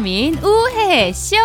[0.00, 1.36] 비타민 우회 쇼.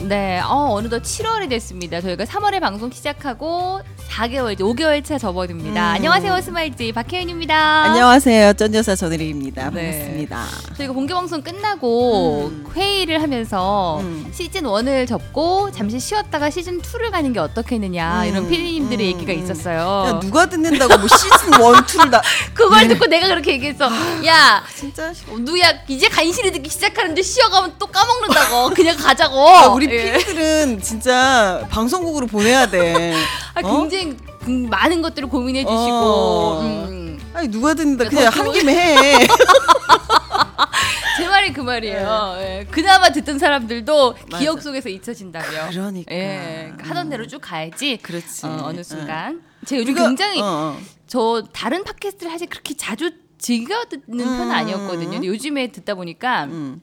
[0.00, 2.00] 네, 어, 어느덧 7월이 됐습니다.
[2.00, 3.80] 저희가 3월에 방송 시작하고
[4.10, 5.90] 4개월, 이제 5개월 차 접어듭니다.
[5.92, 5.94] 음.
[5.94, 7.54] 안녕하세요, 스마일지 박혜은입니다.
[7.84, 8.52] 안녕하세요.
[8.54, 9.70] 쩐여사 전혜리입니다.
[9.70, 9.92] 네.
[9.92, 10.44] 반갑습니다.
[10.76, 12.66] 저희가 공개 방송 끝나고 음.
[12.74, 14.30] 회의를 하면서 음.
[14.32, 18.28] 시즌 1을 접고 잠시 쉬었다가 시즌 2를 가는 게 어떻겠느냐 음.
[18.28, 19.14] 이런 피디님들의 음.
[19.14, 19.38] 얘기가 음.
[19.38, 20.04] 있었어요.
[20.08, 22.20] 야, 누가 듣는다고 뭐 시즌 1, 2를 다
[22.52, 22.88] 그걸 네.
[22.88, 23.86] 듣고 내가 그렇게 얘기했어.
[24.26, 28.70] 야, 진짜 어, 누야 이제 간신히 듣기 시작하는데 쉬어가면 또 까먹는다고.
[28.74, 29.36] 그냥 가자고.
[29.48, 30.18] 야, 우리 예.
[30.18, 33.14] 피디들은 진짜 방송국으로 보내야 돼.
[33.54, 33.80] 아, 어?
[33.80, 33.99] 굉장히
[34.48, 35.76] 음, 많은 것들을 고민해 주시고.
[35.76, 36.60] 어.
[36.62, 37.18] 음.
[37.34, 38.04] 아니 누가 듣는다.
[38.04, 39.26] 네, 그냥 한 김에 해.
[41.18, 42.34] 제 말이 그 말이에요.
[42.38, 42.66] 예.
[42.70, 44.24] 그나마 듣던 사람들도 네.
[44.30, 44.38] 맞아.
[44.38, 45.68] 기억 속에서 잊혀진다며.
[45.70, 46.14] 그러니까.
[46.14, 46.72] 예.
[46.80, 47.98] 하던 대로 쭉 가야지.
[47.98, 48.46] 그렇지.
[48.46, 48.82] 어, 응.
[48.82, 49.42] 순간.
[49.66, 50.78] 제가 요즘 우리가- 굉장히 어, 어.
[51.06, 54.36] 저 다른 팟캐스트를 사실 그렇게 자주 즐겨 듣는 음.
[54.38, 55.10] 편은 아니었거든요.
[55.10, 56.80] 근데 요즘에 듣다 보니까 음.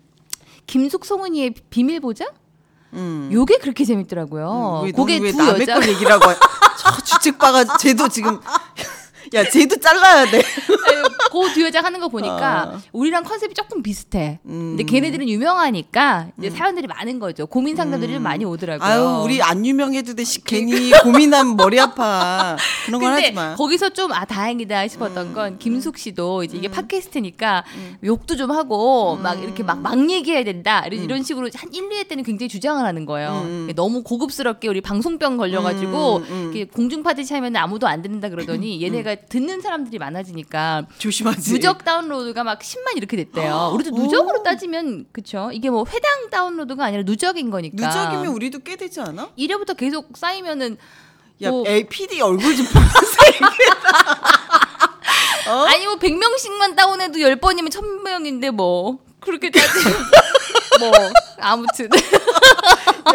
[0.67, 2.27] 김숙 송은이의 비밀 보장?
[2.93, 3.29] 음.
[3.31, 4.81] 요게 그렇게 재밌더라고요.
[4.85, 6.25] 왜, 그게 두 여자 걸 얘기라고
[7.27, 8.39] 주책 봐가지고 쟤도 지금
[9.33, 10.41] 야 쟤도 잘라야 돼.
[11.31, 12.79] 그두 여자 하는 거 보니까 어.
[12.93, 14.39] 우리랑 컨셉이 조금 비슷해.
[14.45, 14.75] 음.
[14.77, 17.45] 근데 걔네들은 유명하니까 이제 사연들이 많은 거죠.
[17.47, 18.87] 고민 상담들이 좀 많이 오더라고요.
[18.87, 20.23] 아유 우리 안 유명해도 돼.
[20.23, 22.57] 씨, 괜히 고민하면 머리 아파.
[22.85, 23.55] 그런 건 하지 마.
[23.55, 27.63] 거기서 좀 아 다행이다 싶었던 건 김숙 씨도 이제 이게 팟캐스트니까
[28.03, 32.23] 욕도 좀 하고 막 이렇게 막 막 얘기해야 된다 이런, 식으로 한 1, 2회 때는
[32.23, 33.41] 굉장히 주장을 하는 거예요.
[33.45, 33.71] 음.
[33.75, 36.41] 너무 고급스럽게 우리 방송병 걸려가지고 음, 음.
[36.53, 41.53] 이렇게 공중 파티시 하면 아무도 안 듣는다 그러더니 얘네가 듣는 사람들이 많아지니까 조심하지.
[41.53, 43.71] 누적 다운로드가 막 10만 이렇게 됐대요.
[43.73, 47.85] 우리도 누적으로 따지면 그쵸 이게 뭐 회당 다운로드가 아니라 누적인 거니까.
[47.87, 49.29] 누적이면 우리도 꽤 되지 않아?
[49.37, 50.77] 1회부터 계속 쌓이면은
[51.41, 53.49] 야, 뭐- 에 PD 얼굴 좀 보세요.
[55.49, 55.65] 어?
[55.65, 59.97] 아니 뭐 100명씩만 다운해도 10번이면 1000명인데 뭐 그렇게 따지면
[60.79, 60.91] 뭐
[61.39, 61.89] 아무튼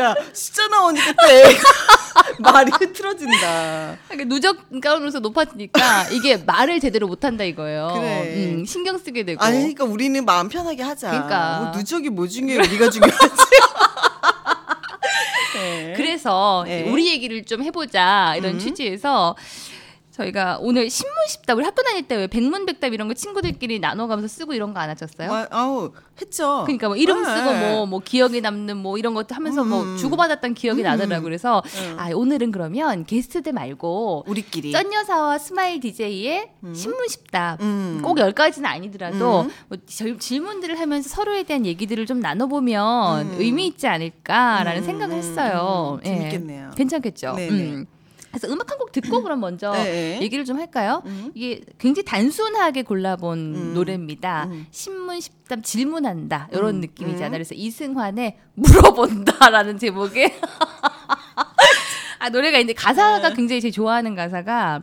[0.00, 1.60] 야, 숫자 나오니까 또 애가
[2.50, 3.96] 말이 흐트러진다.
[4.08, 7.90] 그러니까 누적 다운로드 높아지니까 이게 말을 제대로 못한다 이거예요.
[7.94, 8.34] 그래.
[8.36, 9.42] 음, 신경 쓰게 되고.
[9.42, 11.10] 아니, 그러니까 우리는 마음 편하게 하자.
[11.10, 11.60] 그러니까.
[11.60, 12.58] 뭐 누적이 뭐 중요해?
[12.58, 13.18] 우리가 중요하지.
[15.54, 15.94] 네.
[15.96, 16.90] 그래서 네.
[16.90, 18.58] 우리 얘기를 좀 해보자 이런 음.
[18.58, 19.36] 취지에서
[20.12, 24.52] 저희가 오늘 십문 십답 우리 학교 다닐 때 왜 백문백답 이런 거 친구들끼리 나눠가면서 쓰고
[24.52, 25.30] 이런 거 안 하셨어요?
[25.30, 25.90] 와, 아우,
[26.20, 26.62] 했죠.
[26.66, 27.28] 그러니까 뭐 이름 네.
[27.34, 29.96] 쓰고 뭐뭐 기억에 남는 뭐 이런 것도 하면서 뭐 음.
[29.96, 30.84] 주고받았던 기억이 음.
[30.84, 31.96] 나더라고 그래서 음.
[31.98, 34.72] 아 오늘은 그러면 게스트들 말고 우리끼리.
[34.72, 38.00] 쩐 여사와 스마일 DJ의 십문 십답 음.
[38.02, 39.50] 꼭 열 가지는 아니더라도 음.
[39.68, 43.36] 뭐 질- 질문들을 하면서 서로에 대한 얘기들을 좀 나눠보면 음.
[43.38, 45.98] 의미 있지 않을까라는 음, 생각을 음, 했어요.
[46.00, 46.70] 음, 재밌겠네요.
[46.76, 47.34] 괜찮겠죠.
[47.36, 47.50] 네네.
[47.62, 47.86] 음.
[48.32, 50.18] 그래서 음악 한 곡 듣고 그럼 먼저 네.
[50.22, 51.02] 얘기를 좀 할까요?
[51.06, 51.30] 음.
[51.34, 53.74] 이게 굉장히 단순하게 골라본 음.
[53.74, 54.44] 노래입니다.
[54.50, 54.66] 음.
[54.70, 56.80] 신문 십답 질문한다 이런 음.
[56.80, 57.28] 느낌이잖아요.
[57.28, 57.32] 음.
[57.32, 60.32] 그래서 이승환의 물어본다라는 제목의
[62.18, 63.34] 아 노래가 이제 가사가 네.
[63.34, 64.82] 굉장히 제 좋아하는 가사가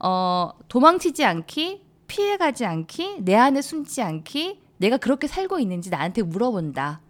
[0.00, 7.00] 어 도망치지 않기 피해가지 않기 내 안에 숨지 않기 내가 그렇게 살고 있는지 나한테 물어본다.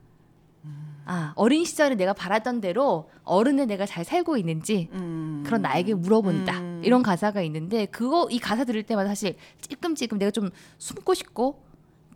[1.10, 5.42] 아 어린 시절에 내가 바랐던 대로 어른의 내가 잘 살고 있는지 음.
[5.44, 6.82] 그런 나에게 물어본다 음.
[6.84, 11.64] 이런 가사가 있는데 그거 이 가사 들을 때마다 사실 찔끔찔끔 내가 좀 숨고 싶고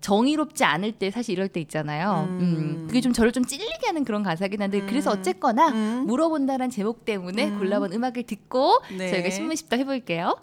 [0.01, 2.29] 정의롭지 않을 때 사실 이럴 때 있잖아요.
[2.29, 2.39] 음.
[2.41, 2.87] 음.
[2.87, 6.05] 그게 좀 저를 좀 찔리게 하는 그런 가사긴 한데 그래서 어쨌거나 음.
[6.07, 7.59] 물어본다란 제목 때문에 음.
[7.59, 9.11] 골라본 음악을 듣고 네.
[9.11, 10.37] 저희가 신문 십답 해볼게요.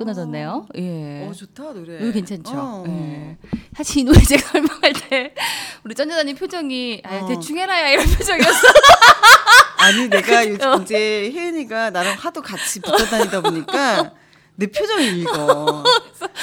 [0.00, 0.66] 끊어졌네요.
[0.78, 1.28] 예.
[1.28, 1.98] 어 좋다 노래.
[2.00, 2.52] 이거 괜찮죠.
[2.54, 2.84] 어.
[2.88, 3.36] 예.
[3.76, 5.34] 사실 이 노래 제가 설명할 때
[5.84, 7.28] 우리 쩐여자님 표정이 아, 어.
[7.28, 8.68] 대충 해라야 이런 표정이었어.
[9.76, 10.76] 아니 내가 요즘 어.
[10.76, 14.12] 이제 혜은이가 나랑 하도 같이 붙어 다니다 보니까
[14.56, 15.84] 내 표정이 읽어.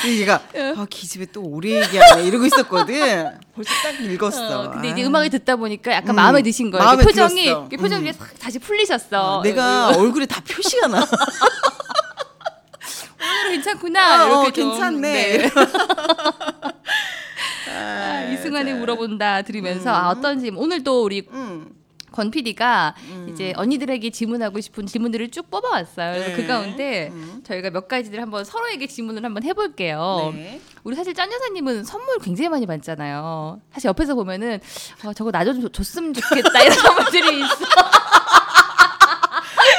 [0.05, 0.35] 얘가
[0.75, 3.39] 아 기집애 또 오래 얘기하네 이러고 있었거든.
[3.55, 4.61] 벌써 딱 읽었어.
[4.61, 4.91] 어, 근데 아.
[4.91, 6.83] 이제 음악을 듣다 보니까 약간 음, 마음에 드신 거예요.
[6.83, 7.59] 마음에 이렇게 표정이 들었어.
[7.61, 8.13] 이렇게 표정이 음.
[8.13, 9.41] 싹 다시 풀리셨어.
[9.43, 11.03] 내가 얼굴에 다 표시가 나.
[13.51, 14.25] 괜찮구나.
[14.39, 15.37] 어, 이렇게 좀, 괜찮네.
[15.37, 15.51] 네.
[17.69, 18.79] 아, 아, 이승환의 자.
[18.79, 19.95] 물어본다 들으면서 음.
[19.95, 21.73] 아, 어떤 질문 오늘 또 우리 음.
[22.11, 23.27] 권 PD가 음.
[23.31, 26.13] 이제 언니들에게 질문하고 싶은 질문들을 쭉 뽑아왔어요.
[26.13, 26.35] 그래서 네.
[26.35, 27.43] 그 가운데 음.
[27.45, 30.31] 저희가 몇 가지들 한번 서로에게 질문을 한번 해볼게요.
[30.33, 30.59] 네.
[30.83, 33.59] 우리 사실 짠 여사님은 선물 굉장히 많이 받잖아요.
[33.71, 34.59] 사실 옆에서 보면은
[35.03, 37.55] 어, 저거 나 좀 줬으면 좋겠다 이런 선물들이 있어.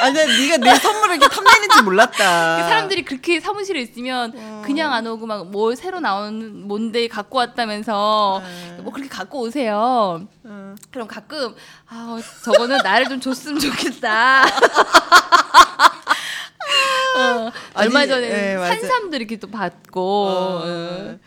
[0.01, 2.57] 아니 네가 내 선물을 이렇게 탐내는지 몰랐다.
[2.57, 4.61] 그 사람들이 그렇게 사무실에 있으면 음.
[4.65, 8.79] 그냥 안 오고 막 뭐 새로 나온 뭔데 갖고 왔다면서 음.
[8.83, 10.27] 뭐 그렇게 갖고 오세요.
[10.45, 10.75] 음.
[10.91, 11.55] 그럼 가끔
[11.87, 14.43] 아 저거는 나를 좀 줬으면 좋겠다.
[17.17, 18.57] 어, 얼마 아니, 전에 네.
[18.57, 21.17] 산삼도 이렇게 또 받고 어, 어.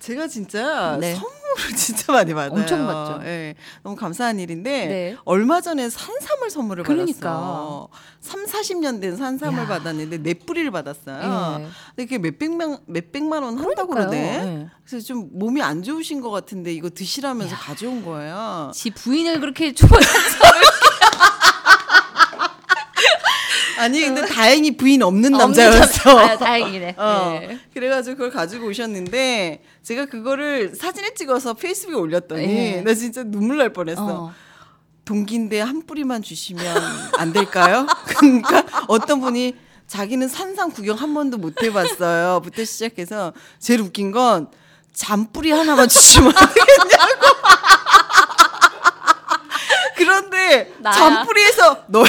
[0.00, 1.14] 제가 진짜 네.
[1.14, 1.40] 선물을
[1.76, 2.58] 진짜 많이 받아요.
[2.58, 3.20] 엄청 받죠.
[3.26, 5.16] 예, 너무 감사한 일인데 네.
[5.24, 7.30] 얼마 전에 산삼을 선물을 그러니까.
[7.30, 7.88] 받았어.
[8.20, 9.66] 3, 40년 된 산삼을 야.
[9.66, 11.60] 받았는데 네 뿌리를 받았어요.
[11.60, 11.66] 예.
[11.96, 13.92] 근데 그게 몇백만 몇백만 원 한다고.
[13.94, 14.16] 그러네.
[14.18, 14.68] 예.
[14.86, 18.70] 그래서 좀 몸이 안 좋으신 것 같은데 이거 드시라면서 가져온 거예요.
[18.74, 19.98] 지 부인을 그렇게 주문
[23.80, 26.14] 아니 근데 다행히 부인 없는 남자였어.
[26.14, 26.94] 남- 아, 다행이네.
[26.98, 27.40] 어.
[27.42, 27.58] 예.
[27.72, 32.80] 그래가지고 그걸 가지고 오셨는데 제가 그거를 사진을 찍어서 페이스북에 올렸더니 예.
[32.82, 34.04] 나 진짜 눈물 날 뻔했어.
[34.06, 34.32] 어.
[35.06, 36.64] 동기인데 한 뿌리만 주시면
[37.18, 37.86] 안 될까요?
[38.06, 39.56] 그러니까 어떤 분이
[39.88, 42.40] 자기는 산삼 구경 한 번도 못 해봤어요.
[42.44, 44.48] 부터 시작해서 제일 웃긴 건
[44.92, 47.26] 잔뿌리 하나만 주시면 안 되겠냐고.
[49.96, 50.92] 그런데 나야.
[50.92, 52.04] 잔뿌리에서 너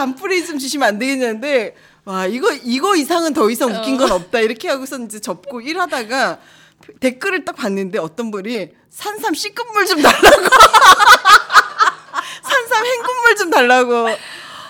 [0.00, 4.40] 잔뿌리 좀 주시면 안 되겠냐는데 와 이거 이거 이상은 더 이상 웃긴 건 없다.
[4.40, 6.38] 이렇게 하고서 이제 접고 일하다가
[7.00, 10.20] 댓글을 딱 봤는데 어떤 분이 산삼 씻은물 좀 달라고.
[12.42, 14.08] 산삼 헹군물 좀 달라고.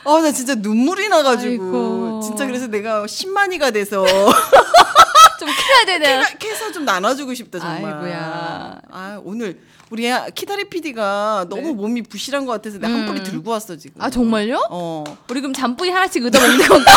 [0.09, 1.65] 아 나 진짜 눈물이 나가지고.
[1.65, 2.21] 아이고.
[2.25, 4.05] 진짜 그래서 내가 10만이가 돼서.
[5.39, 6.23] 좀 캐야 되네.
[6.39, 7.93] 캐서 좀 나눠주고 싶다 정말.
[7.93, 8.81] 아이고야.
[8.91, 9.59] 아 오늘
[9.91, 11.73] 우리 키다리 PD가 너무 네.
[11.73, 13.07] 몸이 부실한 것 같아서 내가 한 음.
[13.07, 14.67] 뿌리 들고 왔어 지금 아 정말요?
[14.71, 16.93] 어 우리 그럼 잔뿌리 하나씩 얻어 먹는 건가?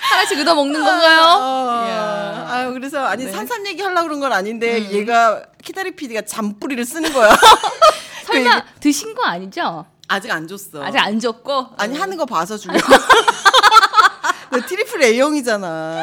[0.00, 1.20] 하나씩 얻어 먹는 건가요?
[1.40, 2.48] 아, 이야.
[2.50, 3.30] 아유 그래서 아니 네.
[3.30, 3.34] 음.
[3.34, 7.36] 산삼 얘기 하려고 그런 건 아닌데 얘가 키다리 PD가 잔뿌리를 쓰는 거야.
[8.26, 9.86] 설마 드신 거 아니죠?
[10.08, 10.82] 아직 안 줬어.
[10.82, 11.68] 아직 안 줬고.
[11.78, 12.80] 아니 하는 거 봐서 주려고.
[14.50, 16.02] 나 트리플 A형이잖아.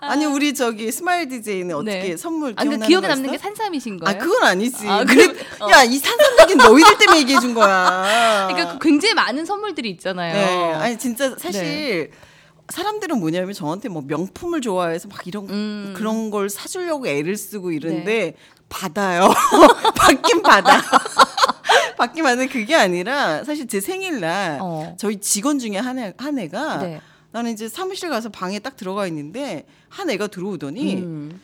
[0.00, 2.16] 아니 우리 저기 스마일 DJ는 어떻게 네.
[2.16, 3.32] 선물 아, 기억나는 근데 기억에 거 남는 있어?
[3.32, 4.18] 게 산삼이신 아 거예요?
[4.22, 4.88] 그건 아니지.
[4.88, 5.26] 아, 그래,
[5.60, 5.68] 어.
[5.70, 8.46] 야이 산삼 얘기는 너희들 때문에 얘기해 준 거야.
[8.48, 10.32] 그러니까 그 굉장히 많은 선물들이 있잖아요.
[10.34, 10.74] 네.
[10.74, 12.10] 아니 진짜 사실 네.
[12.68, 15.94] 사람들은 뭐냐면 저한테 뭐 명품을 좋아해서 막 이런 음.
[15.96, 18.34] 그런 걸 사주려고 애를 쓰고 이런데
[18.68, 19.32] 받아요.
[19.96, 20.80] 받긴 받아.
[21.96, 24.94] 받긴 받는데 그게 아니라 사실 제 생일날 어.
[24.98, 27.00] 저희 직원 중에 한, 애, 한 애가 네.
[27.30, 31.40] 나는 이제 사무실 가서 방에 딱 들어가 있는데 한 애가 들어오더니 음.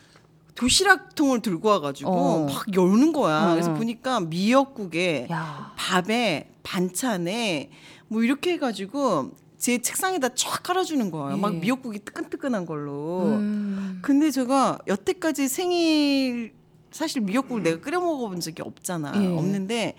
[0.55, 2.45] 도시락통을 들고 와가지고 어.
[2.45, 3.47] 막 여는 거야.
[3.47, 3.77] 음, 그래서 음.
[3.77, 5.73] 보니까 미역국에 야.
[5.75, 7.69] 밥에 반찬에
[8.07, 11.37] 뭐 이렇게 해가지고 제 책상에다 쫙 깔아주는 거예요.
[11.37, 11.41] 예.
[11.41, 13.23] 막 미역국이 뜨끈뜨끈한 걸로.
[13.25, 13.99] 음.
[14.01, 16.53] 근데 제가 여태까지 생일
[16.91, 19.11] 사실 미역국을 내가 끓여 먹어본 적이 없잖아.
[19.21, 19.27] 예.
[19.27, 19.95] 없는데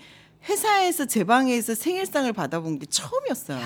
[0.49, 3.59] 회사에서 제 방에서 생일상을 받아본 게 처음이었어요.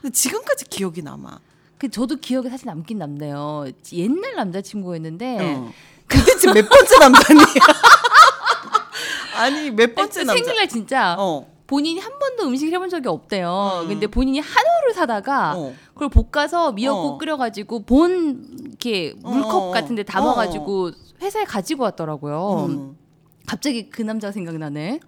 [0.00, 1.38] 근데 지금까지 기억이 남아.
[1.82, 3.64] 그 저도 기억에 사실 남긴 남네요.
[3.92, 5.72] 옛날 남자친구였는데 어.
[6.08, 7.40] 도대체 몇 번째 남자니?
[9.34, 10.44] 아니 몇 번째 남자?
[10.44, 11.44] 생일날 진짜 어.
[11.66, 13.80] 본인이 한 번도 음식을 해본 적이 없대요.
[13.82, 13.88] 음.
[13.88, 15.74] 근데 본인이 한우를 사다가 어.
[15.92, 17.18] 그걸 볶아서 미역국 어.
[17.18, 19.70] 끓여가지고 본 이렇게 물컵 어, 어.
[19.72, 22.66] 같은데 담아가지고 회사에 가지고 왔더라고요.
[22.68, 22.96] 음.
[23.44, 25.00] 갑자기 그 남자가 생각나네.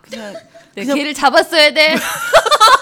[0.00, 0.34] 그냥
[0.74, 1.94] 내 그냥- 걔를 잡았어야 돼.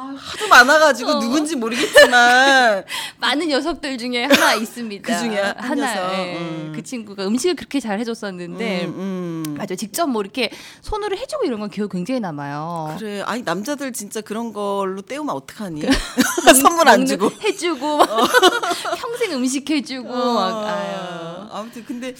[0.00, 1.18] 하도 많아가지고 어.
[1.20, 2.84] 누군지 모르겠지만
[3.18, 5.02] 많은 녀석들 중에 하나 있습니다.
[5.12, 6.18] 그 중에 한 하나.
[6.18, 6.36] 예.
[6.36, 6.72] 음.
[6.74, 9.54] 그 친구가 음식을 그렇게 잘 해줬었는데 음, 음.
[9.56, 10.50] 맞아 직접 뭐 이렇게
[10.82, 12.96] 손으로 해주고 이런 건 기억 굉장히 남아요.
[12.98, 15.82] 그래 아니 남자들 진짜 그런 걸로 때우면 어떡하니
[16.62, 18.08] 선물 안 주고 해주고 막
[18.96, 20.96] 평생 음식 해주고 막 아유.
[20.96, 21.48] 어.
[21.52, 22.14] 아무튼 근데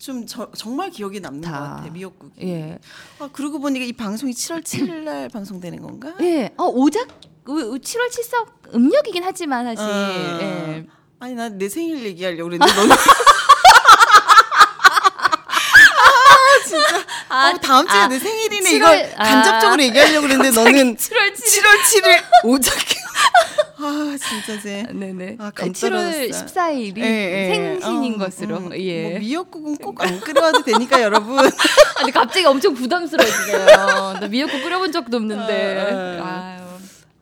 [0.00, 1.50] 좀 저- 정말 기억에 남는 다.
[1.52, 2.32] 것 같아 미역국이.
[2.42, 2.78] 예.
[3.18, 6.14] 아, 그러고 보니까 이 방송이 7월 7일 날 방송되는 건가?
[6.22, 6.50] 예.
[6.56, 7.06] 어, 오작
[7.46, 9.84] 7월 7석 음력이긴 하지만 사실.
[9.84, 10.38] 아.
[10.40, 10.86] 예.
[11.18, 12.96] 아니 난내 생일 얘기하려고 그랬는데 너는
[17.28, 19.24] 아, 어, 다음 주에 아, 내 생일이네 7월 이걸 아.
[19.24, 22.96] 간접적으로 얘기하려고 그랬는데 너는 7월 7일 7월 7일 오작해.
[23.82, 24.86] 아 진짜 제.
[24.92, 25.36] 네네.
[25.38, 26.28] 아, 아, 감 7월 떨어졌어요.
[26.30, 27.54] 14일이 예, 예.
[27.54, 28.56] 생신인 어, 것으로.
[28.58, 29.10] 음, 예.
[29.10, 31.38] 뭐 미역국은 꼭 안 끓여와도 되니까 여러분.
[31.96, 33.66] 아니 갑자기 엄청 부담스러워지네요.
[33.66, 36.18] 나 미역국 끓여본 적도 없는데.
[36.20, 36.59] 아, 아.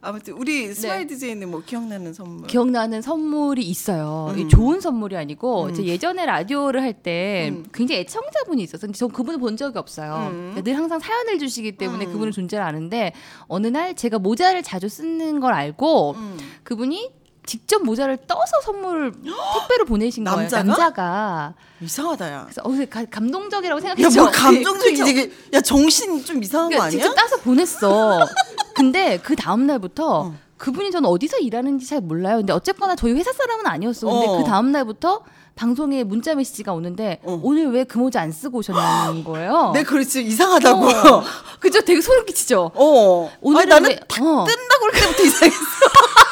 [0.00, 2.46] 아무튼 우리 스마일 DJ는 뭐 기억나는 선물.
[2.46, 4.32] 기억나는 선물이 있어요.
[4.36, 4.48] 이 음.
[4.48, 5.84] 좋은 선물이 아니고 음.
[5.84, 7.64] 예전에 라디오를 할때 음.
[7.74, 10.28] 굉장히 애청자분이 있어서 근데 전 그분을 본 적이 없어요.
[10.30, 10.60] 음.
[10.62, 12.12] 늘 항상 사연을 주시기 때문에 음.
[12.12, 13.12] 그분의 존재를 아는데
[13.48, 16.38] 어느 날 제가 모자를 자주 쓰는 걸 알고 음.
[16.62, 17.17] 그분이
[17.48, 20.36] 직접 모자를 떠서 선물을 택배로 보내신 거예요.
[20.40, 20.62] 남자가?
[20.62, 21.54] 남자가.
[21.80, 22.42] 이상하다야.
[22.44, 24.20] 그래서 어, 가- 감동적이라고 생각했죠.
[24.20, 24.30] 야, 뭐.
[24.74, 25.06] 그쵸?
[25.06, 26.90] 이게 야, 정신 좀 이상한 거 그러니까 아니야?
[27.02, 28.18] 직접 따서 보냈어.
[28.76, 30.34] 근데 그 다음 날부터 어.
[30.58, 32.36] 그분이 저는 어디서 일하는지 잘 몰라요.
[32.38, 34.06] 근데 어쨌거나 저희 회사 사람은 아니었어.
[34.08, 34.36] 근데 어.
[34.38, 35.22] 그 다음 날부터
[35.54, 37.40] 방송에 문자 메시지가 오는데 어.
[37.42, 39.70] 오늘 왜 그 모자 안 쓰고 오셨냐는 거예요.
[39.72, 40.86] 내 그렇지 이상하다고.
[40.86, 41.24] 어.
[41.60, 41.80] 그죠?
[41.80, 42.72] 되게 소름 끼치죠.
[42.74, 43.30] 어.
[43.56, 44.44] 아니, 나는 왜- 어.
[44.44, 45.58] 뜬다고 할 때부터 이상했어.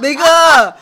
[0.00, 0.76] 내가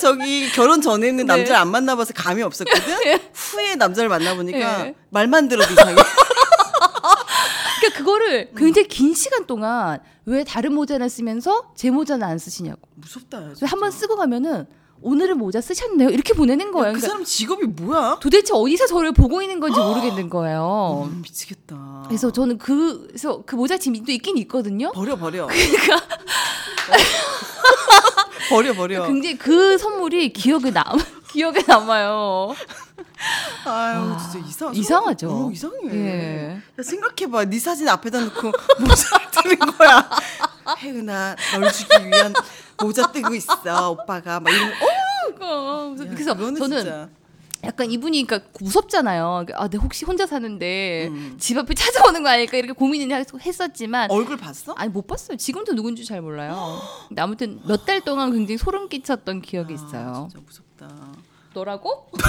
[0.00, 1.24] 저기 결혼 전에는 네.
[1.24, 2.94] 남자를 안 만나봐서 감이 없었거든.
[3.32, 4.94] 후에 남자를 만나보니까 네.
[5.10, 5.94] 말만 들어도 이상해.
[5.94, 12.80] 그러니까 그거를 굉장히 긴 시간 동안 왜 다른 모자를 쓰면서 제 모자는 안 쓰시냐고.
[12.94, 13.42] 무섭다.
[13.42, 14.66] 야, 한번 쓰고 가면은
[15.02, 16.08] 오늘은 모자 쓰셨네요.
[16.08, 16.94] 이렇게 보내는 거예요.
[16.94, 18.18] 그 그러니까 사람 직업이 뭐야?
[18.20, 21.08] 도대체 어디서 저를 보고 있는 건지 모르겠는 거예요.
[21.10, 22.04] 음, 미치겠다.
[22.06, 24.90] 그래서 저는 그 그래서 그 모자 지금 또 있긴 있거든요.
[24.92, 25.46] 버려 버려.
[25.46, 25.96] 그러니까
[28.48, 29.06] 버려 버려.
[29.06, 30.84] 굉장히 그 선물이 기억에 남
[31.32, 32.54] 기억에 남아요.
[33.64, 34.74] 아유 진짜 이상.
[34.74, 35.30] 이상하죠.
[35.30, 35.78] 어, 이상해.
[35.92, 36.62] 예.
[36.78, 37.44] 야, 생각해봐.
[37.46, 40.08] 네 사진 앞에다 놓고 모자를 뜨는 거야.
[40.78, 42.32] 혜은아, 널 주기 위한
[42.82, 43.90] 모자 뜨고 있어.
[43.90, 44.70] 오빠가 막 이런.
[45.40, 47.08] 어, 어, 야, 그래서 그거는 저는 진짜.
[47.66, 49.46] 약간 이분이 그러니까 무섭잖아요.
[49.54, 51.36] 아, 내가 혹시 혼자 사는데 음.
[51.38, 54.72] 집 앞에 찾아오는 거 아닐까 이렇게 고민을 했었지만 얼굴 봤어?
[54.74, 55.36] 아니 못 봤어요.
[55.36, 56.80] 지금도 누군지 잘 몰라요.
[57.08, 60.26] 근데 아무튼 몇 달 동안 굉장히 소름 끼쳤던 기억이 있어요.
[60.26, 61.12] 아, 진짜 무섭다.
[61.54, 62.10] 너라고?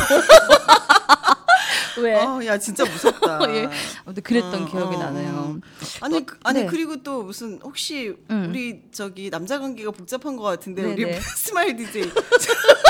[1.99, 2.13] 왜?
[2.15, 3.39] 아, 야 진짜 무섭다.
[3.55, 3.67] 예.
[4.05, 5.59] 아무튼 그랬던 어, 기억이 어, 나네요.
[6.01, 6.65] 아니 또- 그, 아니 네.
[6.67, 8.47] 그리고 또 무슨 혹시 음.
[8.49, 11.03] 우리 저기 남자 관계가 복잡한 것 같은데 네네.
[11.03, 12.03] 우리 스마일 DJ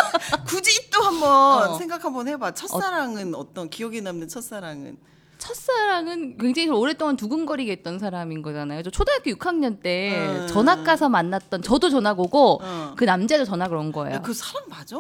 [0.48, 1.78] 굳이 또 한번 어.
[1.78, 2.54] 생각 한번 해봐.
[2.54, 3.48] 첫사랑은 어.
[3.54, 4.98] 떤 기억에 남는 첫사랑은?
[5.38, 8.82] 첫사랑은 굉장히 오랫동안 두근거리게 했던 사람인 거잖아요.
[8.84, 10.48] 저 초등학교 6학년 때 음.
[10.48, 12.94] 전학 가서 만났던 저도 전학 오고 어.
[12.98, 14.16] 그 남자도 전학을 온 거예요.
[14.16, 14.98] 야, 그 사랑 맞아?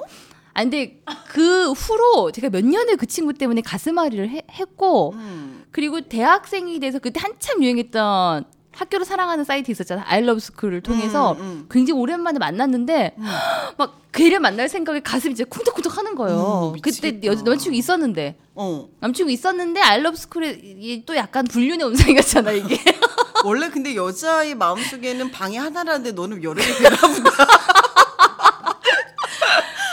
[0.53, 5.65] 아 근데 그 후로 제가 몇 년을 그 친구 때문에 가슴앓이를 해- 했고 음.
[5.71, 8.45] 그리고 대학생이 돼서 그때 한참 유행했던
[8.77, 10.03] 학교를 사랑하는 사이트 있었잖아.
[10.05, 11.67] 아이러브 스쿨을 통해서 음, 음.
[11.69, 13.15] 굉장히 오랜만에 만났는데
[13.77, 16.73] 막 걔를 만날 생각에 가슴이 이제 쿵덕쿵덕 하는 거예요.
[16.75, 17.27] 음, 그때 미치겠다.
[17.27, 18.87] 여, 남친구 있었는데 어.
[18.99, 22.79] 남친구 있었는데 아이러브 스쿨에 이 또 약간 불륜의 온상이었잖아 이게.
[23.43, 27.31] 원래 근데 여자의 마음속에는 방이 하나라는데 너는 여러 개 되나 보다.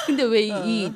[0.07, 0.93] 근데 왜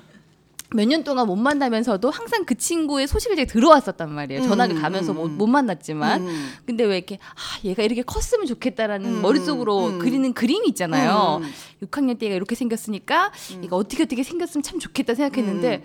[0.75, 4.43] 이 몇 년 동안 못 만나면서도 항상 그 친구의 소식을 제가 들어왔었단 말이에요.
[4.43, 5.39] 전화를 음, 가면서 음, 못, 음.
[5.39, 6.27] 못 만났지만.
[6.27, 6.53] 음.
[6.67, 9.99] 근데 왜 이렇게 아, 얘가 이렇게 컸으면 좋겠다라는 음, 머릿속으로 음.
[9.99, 11.41] 그리는 그림이 있잖아요.
[11.43, 11.87] 음.
[11.87, 13.33] 6학년 때가 이렇게 생겼으니까
[13.63, 15.85] 얘가 어떻게 어떻게 생겼으면 참 좋겠다 생각했는데 음.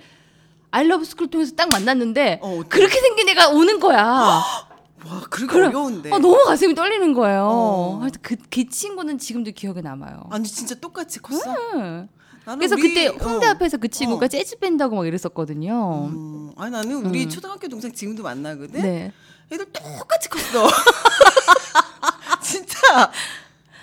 [0.71, 2.63] 아이러브 스쿨 통해서 딱 만났는데 어?
[2.67, 4.03] 그렇게 생긴 애가 오는 거야.
[5.05, 5.67] 와, 그렇게 그래.
[5.67, 6.11] 어려운데.
[6.11, 7.47] 아, 너무 가슴이 떨리는 거예요.
[7.51, 7.99] 어.
[7.99, 10.23] 그래서 그, 그 친구는 지금도 기억에 남아요.
[10.31, 11.55] 아니 진짜 똑같이 컸어?
[11.75, 12.09] 응.
[12.45, 13.51] 그래서 우리- 그때 홍대 어.
[13.51, 14.29] 앞에서 그 친구가 어.
[14.29, 16.09] 재즈 밴드 하고 막 이랬었거든요.
[16.11, 17.29] 음, 아니 나는 우리 음.
[17.29, 18.81] 초등학교 동생 지금도 만나거든.
[18.81, 19.11] 네.
[19.51, 20.67] 애들 똑같이 컸어.
[22.41, 23.11] 진짜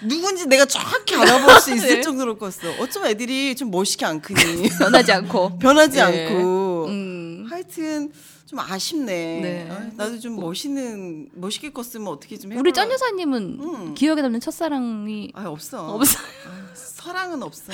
[0.02, 2.00] 누군지 내가 정확히 알아볼 수 있을 네.
[2.02, 2.70] 정도로 컸어.
[2.80, 4.68] 어쩜 애들이 좀 멋있게 안 크니?
[4.78, 5.58] 변하지 않고.
[5.58, 6.02] 변하지 네.
[6.28, 6.86] 않고.
[6.88, 7.46] 음.
[7.50, 8.12] 하여튼
[8.50, 9.40] 좀 아쉽네.
[9.40, 9.68] 네.
[9.70, 12.58] 아, 나도 좀 멋있는 멋있게 컸으면 어떻게 좀 해봐.
[12.60, 13.94] 우리 전 여사님은 음.
[13.94, 15.86] 기억에 남는 첫사랑이 아 없어.
[15.94, 16.26] 없어요.
[16.48, 17.72] 아, 사랑은 없어.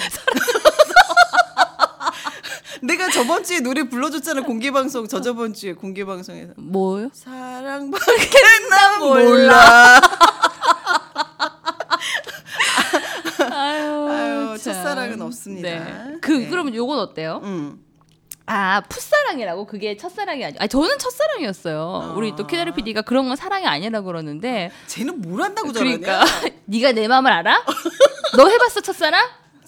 [2.82, 7.08] 내가 저번 주에 노래 불러줬잖아 공개 방송 저 저번 주에 공개 방송에서 뭐요?
[7.14, 8.12] 사랑밖에
[8.68, 10.00] 난 몰라.
[13.50, 14.74] 아유, 아유, 참.
[14.74, 15.68] 첫사랑은 없습니다.
[15.70, 16.16] 네.
[16.20, 16.48] 그 네.
[16.50, 17.40] 그러면 요건 어때요?
[17.44, 17.78] 응.
[18.46, 20.56] 아 풋사랑이라고 그게 첫사랑이 아니.
[20.58, 22.00] 아 저는 첫사랑이었어요.
[22.02, 22.12] 아.
[22.16, 24.70] 우리 또 키다르 PD가 그런 건 사랑이 아니라고 그러는데.
[24.86, 25.96] 쟤는 뭘 한다고 저러냐?
[25.98, 26.24] 그러니까
[26.66, 27.64] 네가 내 마음을 알아?
[28.36, 29.20] 너 해봤어 첫사랑?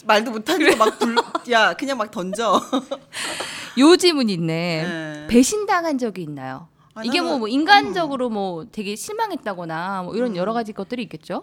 [0.05, 1.17] 말도 못하니까 막 불,
[1.51, 2.63] 야 그냥 막 던져.
[3.79, 4.83] 요 질문 있네.
[4.87, 5.27] 네.
[5.29, 6.69] 배신당한 적이 있나요?
[6.95, 10.37] 아, 이게 뭐, 나는- 뭐 인간적으로 뭐 되게 실망했다거나 뭐 이런 음.
[10.37, 11.43] 여러 가지 것들이 있겠죠.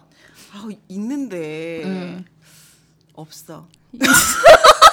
[0.53, 2.25] 아, 있는데 음.
[3.13, 3.67] 없어.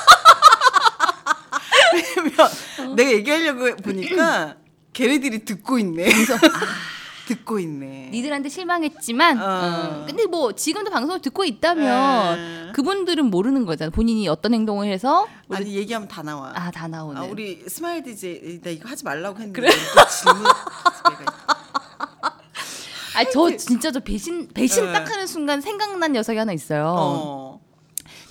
[1.92, 4.56] 왜냐면 내가 얘기하려고 보니까
[4.92, 6.06] 걔네들이 듣고 있네.
[7.28, 8.10] 듣고 있네.
[8.12, 9.44] 니들한테 실망했지만, 어.
[10.02, 10.04] 어.
[10.06, 12.72] 근데 뭐 지금도 방송을 듣고 있다면 에.
[12.72, 13.90] 그분들은 모르는 거잖아.
[13.90, 16.52] 본인이 어떤 행동을 해서 아니 얘기하면 다 나와.
[16.54, 17.20] 아 다 나오는.
[17.20, 21.32] 아, 우리 스마일 DJ 나 이거 하지 말라고 했는데 또 질문 내가
[23.14, 24.92] 아저 진짜 저 배신 배신 네.
[24.92, 26.94] 딱 하는 순간 생각난 녀석이 하나 있어요.
[26.98, 27.60] 어.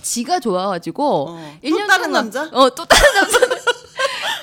[0.01, 1.57] 지가 좋아가지고 어.
[1.61, 2.49] 일또년 다른 동안- 남자?
[2.51, 3.39] 어또 다른 남자.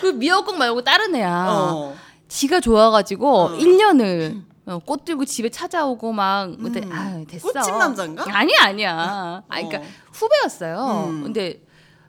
[0.01, 1.47] 그 미역국 말고 다른 애야.
[1.49, 1.95] 어.
[2.29, 3.57] 지가 좋아가지고 어.
[3.57, 6.93] 1년을 어, 꽃 들고 집에 찾아오고 막 근데 음.
[6.93, 7.51] 아 됐어.
[7.51, 8.25] 꽃집 남자인가?
[8.37, 9.43] 아니 아니야.
[9.49, 9.83] 아 그러니까 어.
[10.13, 11.07] 후배였어요.
[11.09, 11.23] 음.
[11.23, 11.63] 근데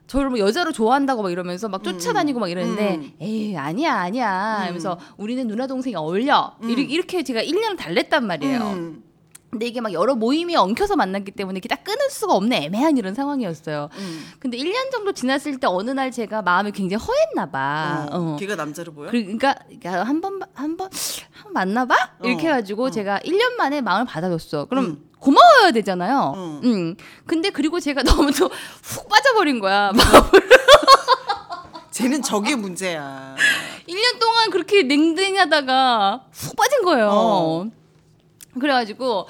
[0.07, 3.13] 저를 뭐 여자로 좋아한다고 막 이러면서 막 쫓아다니고 막 이러는데 음.
[3.21, 4.29] 에이 아니야 아니야
[4.65, 6.69] 하면서 우리는 누나 동생이 어울려 음.
[6.69, 8.59] 이렇게, 이렇게 제가 1년을 달랬단 말이에요.
[9.49, 9.51] 음.
[9.51, 13.13] 근데 이게 막 여러 모임이 엉켜서 만났기 때문에 이렇게 딱 끊을 수가 없는 애매한 이런
[13.15, 13.89] 상황이었어요.
[13.97, 14.25] 음.
[14.39, 18.07] 근데 1년 정도 지났을 때 어느 날 제가 마음이 굉장히 허했나 봐.
[18.11, 18.17] 어.
[18.33, 18.35] 어.
[18.39, 19.09] 걔가 남자로 보여?
[19.09, 20.89] 그러니까 한 번 한번한번
[21.51, 22.91] 만나봐 이렇게 어, 해가지고 어.
[22.91, 24.65] 제가 1년 만에 마음을 받아줬어.
[24.65, 25.09] 그럼 음.
[25.19, 26.33] 고마워야 되잖아요.
[26.35, 26.61] 음.
[26.63, 26.95] 음.
[27.25, 28.49] 근데 그리고 제가 너무 또
[28.83, 29.89] 훅 빠져버린 거야.
[29.91, 29.95] 음.
[29.97, 30.31] 막
[31.91, 33.35] 쟤는 저게 문제야.
[33.87, 37.69] 1년 동안 그렇게 냉랭하다가 훅 빠진 거예요.
[38.59, 38.61] 어.
[38.61, 39.27] 그래가지고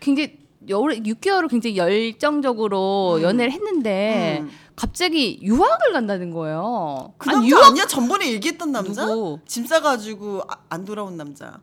[0.00, 3.22] 굉장히 여 6개월을 굉장히 열정적으로 음.
[3.22, 4.50] 연애를 했는데 음.
[4.74, 7.14] 갑자기 유학을 간다는 거예요.
[7.18, 7.86] 그 아니, 남자 유학 아니야?
[7.86, 9.06] 전번에 얘기했던 남자?
[9.06, 9.40] 누구?
[9.46, 11.58] 짐 싸가지고 아, 안 돌아온 남자.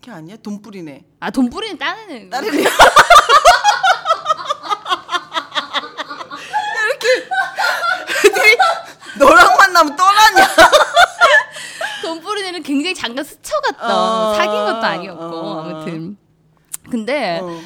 [0.00, 0.36] 걔 아니야?
[0.42, 1.04] 돈 뿌리네.
[1.20, 2.28] 아 돈 뿌리는 다른 애.
[2.30, 2.64] 다른 애.
[8.34, 8.56] 이렇게
[9.18, 10.48] 너랑 만나면 떠나냐?
[12.02, 14.34] 돈 뿌리는 굉장히 잠깐 스쳐갔던 어.
[14.34, 15.62] 사귄 것도 아니었고 어.
[15.62, 16.16] 아무튼
[16.90, 17.58] 근데 어.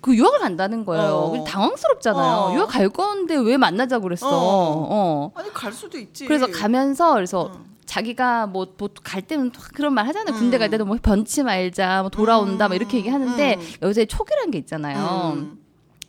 [0.00, 1.04] 그 유학을 간다는 거예요.
[1.40, 1.44] 어.
[1.44, 2.36] 당황스럽잖아요.
[2.36, 2.54] 어.
[2.54, 4.28] 유학 갈 건데 왜 만나자 그랬어.
[4.28, 4.86] 어.
[4.90, 5.32] 어.
[5.34, 6.26] 아니 갈 수도 있지.
[6.26, 7.60] 그래서 가면서 그래서 어.
[7.86, 10.36] 자기가 뭐갈 때는 또 그런 말 하잖아요.
[10.36, 13.68] 군대 갈 때도 뭐 변치 말자, 뭐 돌아온다, 뭐 이렇게 얘기하는데 음.
[13.82, 15.32] 여자의 촉이라는 게 있잖아요.
[15.36, 15.58] 음.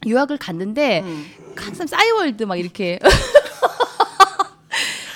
[0.06, 1.26] 유학을 갔는데 음.
[1.56, 3.00] 항상 싸이월드 막 이렇게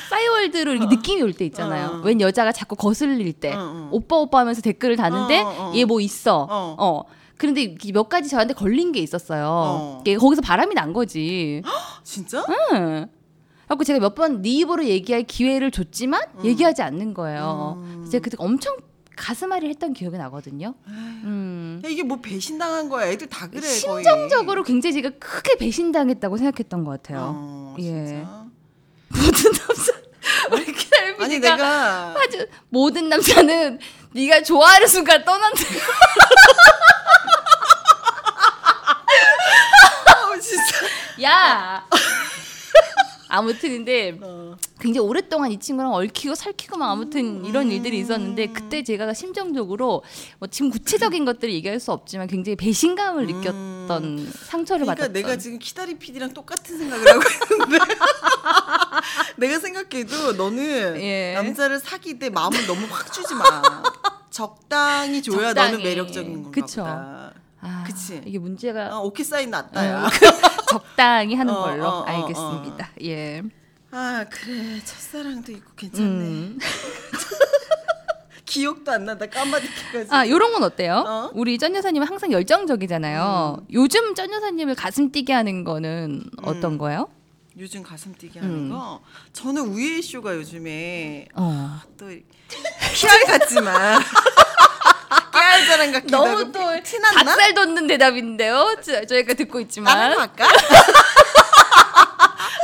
[0.10, 1.88] 싸이월드로 이렇게 느낌이 올 때 있잖아요.
[1.88, 2.02] 어.
[2.04, 3.90] 웬 여자가 자꾸 거슬릴 때 어, 어.
[3.92, 5.74] 오빠 오빠 하면서 댓글을 다는데 어, 어, 어.
[5.76, 6.48] 얘뭐 있어.
[6.50, 7.04] 어.
[7.44, 7.46] 어.
[7.54, 9.46] 그런데 이몇 가지 저한테 걸린 게 있었어요.
[9.48, 9.98] 어.
[10.02, 11.62] 이게 거기서 바람이 난 거지.
[12.04, 12.46] 진짜?
[12.74, 13.08] 응.
[13.66, 17.78] 그래갖고 제가 몇 번 네 입으로 얘기할 기회를 줬지만 얘기하지 않는 거예요.
[17.82, 18.08] 음.
[18.12, 18.76] 제가 그때 엄청
[19.16, 20.74] 가슴앓이 했던 기억이 나거든요.
[20.88, 21.82] 음.
[21.86, 23.08] 야, 이게 뭐 배신당한 거야.
[23.08, 23.62] 애들 다 그래.
[23.62, 24.04] 거의.
[24.04, 27.34] 심정적으로 굉장히 제가 크게 배신당했다고 생각했던 것 같아요.
[27.36, 28.24] 어, 예.
[29.10, 29.94] 모든 남자
[30.52, 33.80] 우리 키달 아니 내가 아주 모든 남자는
[34.14, 35.62] 네가 좋아하는 순간 떠난다.
[40.34, 40.64] 어, 진짜.
[41.22, 41.86] 야.
[43.30, 44.56] 아무튼 근데 어.
[44.80, 47.72] 굉장히 오랫동안 이 친구랑 얽히고 살키고 막 아무튼 이런 음.
[47.72, 50.04] 일들이 있었는데 그때 제가 심정적으로
[50.38, 55.14] 뭐 지금 구체적인 것들을 얘기할 수 없지만 굉장히 배신감을 느꼈던 상처를 그러니까 받았던.
[55.14, 57.22] 내가 지금 키다리 PD랑 똑같은 생각을 하고
[57.54, 57.78] 있는데
[59.38, 61.34] 내가 생각해도 너는 예.
[61.34, 63.44] 남자를 사귈 때 마음을 너무 확 주지 마.
[64.30, 65.72] 적당히 줘야 적당히.
[65.72, 66.82] 너는 매력적인 건가 그쵸.
[66.82, 67.34] 보다.
[67.62, 68.22] 아, 그치.
[68.26, 70.08] 이게 문제가 어, 오케이 사인 났다야.
[70.74, 72.90] 적당히 하는 어, 걸로 어, 어, 알겠습니다.
[73.04, 73.44] 예.
[73.92, 76.08] 아 그래 첫사랑도 있고 괜찮네.
[76.08, 76.60] 음.
[78.46, 80.08] 기억도 안 난다 까마득히까지.
[80.12, 81.04] 아, 요런 건 어때요?
[81.08, 81.32] 어?
[81.34, 83.66] 우리 전 여사님은 항상 열정적이잖아요.
[83.72, 86.78] 요즘 전 여사님을 가슴 뛰게 하는 거는 어떤 음.
[86.78, 87.08] 거예요?
[87.58, 88.70] 요즘 가슴 뛰게 하는 음.
[88.70, 91.80] 거 저는 우예 쇼가 요즘에 어.
[91.98, 92.08] 또
[92.94, 94.02] PR 같지만
[95.92, 97.24] 같기도 너무 또 티났나?
[97.24, 98.78] 닭살 돋는 대답인데요.
[98.84, 100.14] 저, 저희가 듣고 있지만.
[100.16, 100.48] 거 할까?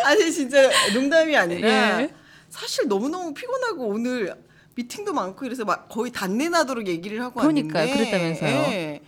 [0.05, 2.13] 아니 진짜 농담이 아니라 예.
[2.49, 4.33] 사실 너무너무 피곤하고 오늘
[4.75, 7.89] 미팅도 많고 이래서 막 거의 단내 나도록 얘기를 하고 그러니까요.
[7.89, 8.49] 왔는데 그랬다면서요.
[8.73, 9.01] 예.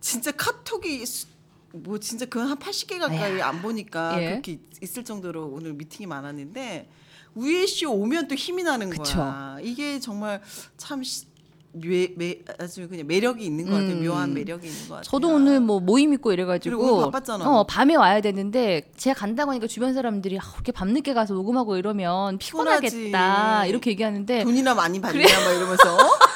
[0.00, 1.26] 진짜 카톡이 수-
[1.72, 4.30] 뭐 진짜 그한 80개 가까이 안 보니까 예.
[4.30, 6.88] 그렇게 있- 있을 정도로 오늘 미팅이 많았는데
[7.34, 9.18] 우예 쇼 오면 또 힘이 나는 그쵸.
[9.18, 9.58] 거야.
[9.60, 10.40] 이게 정말
[10.76, 11.26] 참 시-
[11.72, 13.92] 매, 매, 아주 그냥 매력이 있는 것 같아요.
[13.92, 14.04] 음.
[14.04, 15.02] 묘한 매력이 있는 것 같아요.
[15.02, 17.48] 저도 오늘 뭐 모임 있고 이래가지고 바빴잖아.
[17.48, 22.38] 어 밤에 와야 되는데 제가 간다고 하니까 주변 사람들이 아, 이렇게 밤늦게 가서 녹음하고 이러면
[22.38, 23.68] 피곤하겠다 피곤하지.
[23.70, 25.96] 이렇게 얘기하는데 돈이나 많이 받냐 막 이러면서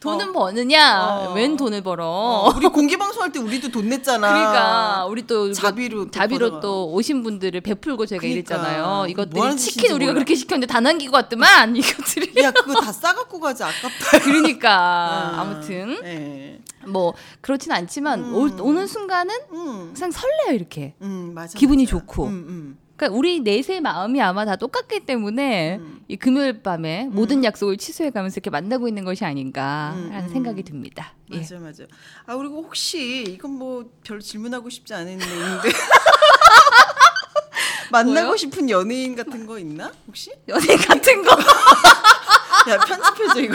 [0.00, 1.04] 돈은 버느냐?
[1.28, 1.32] 어.
[1.34, 2.04] 웬 돈을 벌어?
[2.06, 4.28] 어, 우리 공개 방송할 때 우리도 돈 냈잖아.
[4.32, 6.60] 그러니까 우리 또 자비로 또 자비로 벌어가.
[6.60, 8.54] 또 오신 분들을 베풀고 제가 그러니까.
[8.54, 9.06] 이랬잖아요.
[9.08, 10.14] 이것들이 뭐 치킨 우리가 몰라.
[10.14, 12.32] 그렇게 시켰는데 다 남기고 왔더만 이것들이.
[12.42, 14.18] 야 그거 다 싸갖고 가지 아깝다.
[14.22, 16.58] 그러니까 아, 아무튼 예.
[16.86, 18.34] 뭐 그렇진 않지만 음.
[18.34, 20.94] 올- 오는 순간은 음, 항상 설레요 이렇게.
[21.02, 21.58] 음 맞아.
[21.58, 21.90] 기분이 맞아.
[21.98, 22.24] 좋고.
[22.26, 22.78] 음, 음.
[22.96, 26.00] 그러니까 우리 넷의 마음이 아마 다 똑같기 때문에 음.
[26.08, 30.28] 이 금요일 밤에 모든 약속을 취소해가면서 이렇게 만나고 있는 것이 아닌가라는 음, 음.
[30.32, 31.12] 생각이 듭니다.
[31.32, 31.38] 예.
[31.38, 31.84] 맞아 맞아.
[32.26, 35.68] 아 그리고 혹시 이건 뭐 별 질문하고 싶지 않은 내용인데
[37.90, 38.36] 만나고 뭐요?
[38.36, 40.30] 싶은 연예인 같은 거 있나 혹시?
[40.48, 41.30] 연예인 같은 거.
[42.70, 43.54] 야 편집해줘 이거.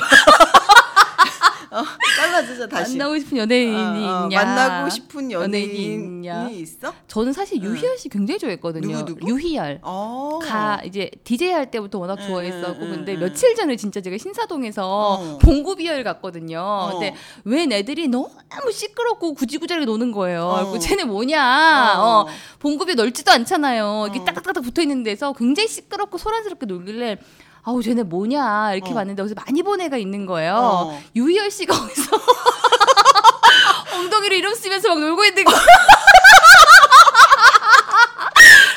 [1.71, 1.83] 어,
[2.17, 2.97] 잘라주자 다시.
[2.97, 4.43] 만나고 싶은 연예인이 어, 어, 있냐?
[4.43, 6.49] 만나고 싶은 연예인이 연예인이 있냐?
[6.49, 6.93] 있어?
[7.07, 9.05] 저는 사실 유희열 씨 굉장히 좋아했거든요.
[9.05, 9.27] 누구, 누구?
[9.29, 9.79] 유희열.
[9.81, 10.39] 어.
[10.43, 14.17] 가 이제 DJ 할 때부터 워낙 응, 좋아했었고 응, 근데 응, 며칠 전에 진짜 제가
[14.17, 15.37] 신사동에서 어.
[15.37, 16.59] 봉구비열 갔거든요.
[16.59, 16.89] 어.
[16.91, 18.29] 근데 웬 애들이 너무
[18.71, 20.43] 시끄럽고 구지구지하게 노는 거예요.
[20.43, 20.55] 어.
[20.63, 21.95] 그리고 쟤네 뭐냐?
[21.97, 22.01] 어.
[22.01, 22.27] 어.
[22.59, 24.07] 봉구비 넓지도 않잖아요.
[24.09, 24.25] 이게 어.
[24.25, 27.17] 딱딱딱 붙어 있는 데서 굉장히 시끄럽고 소란스럽게 놀길래
[27.63, 28.93] 아우 쟤네 뭐냐 이렇게 어.
[28.93, 30.55] 봤는데 거기서 많이 본 애가 있는 거예요.
[30.55, 31.01] 어.
[31.15, 32.17] 유희열 씨가 거기서
[33.93, 35.51] 엉덩이로 이름 쓰면서 막 놀고 있는 거.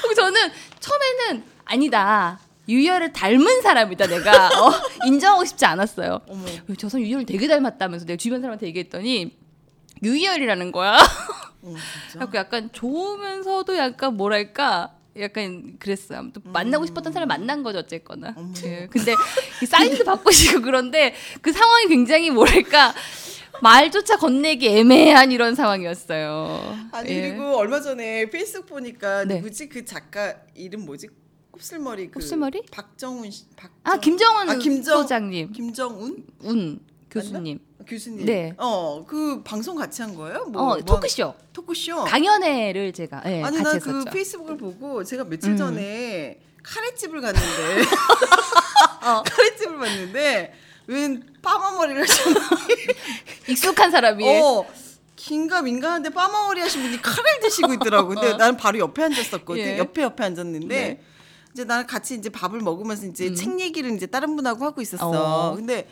[0.03, 2.39] 그리고 저는 처음에는 아니다.
[2.69, 4.73] 유희열을 닮은 사람이다 내가 어,
[5.07, 6.21] 인정하고 싶지 않았어요.
[6.29, 6.47] 어머.
[6.79, 9.37] 저 사람 유희열을 되게 닮았다면서 내가 주변 사람한테 얘기했더니
[10.03, 10.97] 유희열이라는 거야.
[11.63, 11.75] 어.
[12.11, 16.19] 그래갖고 약간 좋으면서도 약간 뭐랄까 약간 그랬어요.
[16.19, 18.35] 아무튼 만나고 싶었던 사람 만난 거죠 어쨌거나.
[18.37, 18.55] 음.
[18.65, 19.15] 예, 근데
[19.63, 22.95] 이 사인도 싶고 그런데 그 상황이 굉장히 뭐랄까
[23.63, 26.77] 말조차 건네기 애매한 이런 상황이었어요.
[26.93, 27.29] 아니 예.
[27.29, 29.37] 그리고 얼마 전에 페이스북 보니까 네.
[29.37, 31.09] 누구지 그 작가 이름 뭐지?
[31.53, 32.63] 곱슬머리 그 곱슬머리?
[32.73, 33.79] 박정훈 씨, 박정...
[33.85, 38.27] 아 김정은 아, 김정- 소장님, 김정훈 운 교수님, 교수님.
[38.27, 38.55] 네.
[38.59, 40.45] 어, 그 방송 같이 한 거예요?
[40.47, 42.05] 뭐, 어뭐 토크쇼 토크쇼.
[42.05, 43.81] 강연회를 제가 예, 아니 했었죠.
[43.81, 45.57] 그 페이스북을 보고 제가 며칠 음.
[45.57, 47.83] 전에 카레집을 갔는데
[49.05, 49.23] 어.
[49.23, 50.55] 카레집을 봤는데
[50.87, 52.35] 웬 파마 머리를 하신
[53.49, 54.67] 익숙한 사람이 어
[55.17, 58.09] 긴가 민가한데 파마 머리 하신 분이 카레를 드시고 있더라고.
[58.09, 59.63] 근데 나는 바로 옆에 앉았었거든.
[59.63, 59.67] 어.
[59.67, 59.79] 예.
[59.79, 61.01] 옆에 옆에 앉았는데 네.
[61.53, 63.35] 이제 나는 같이 이제 밥을 먹으면서 이제 음.
[63.35, 65.09] 책 얘기를 이제 다른 분하고 하고 있었어.
[65.09, 65.55] 어.
[65.55, 65.89] 근데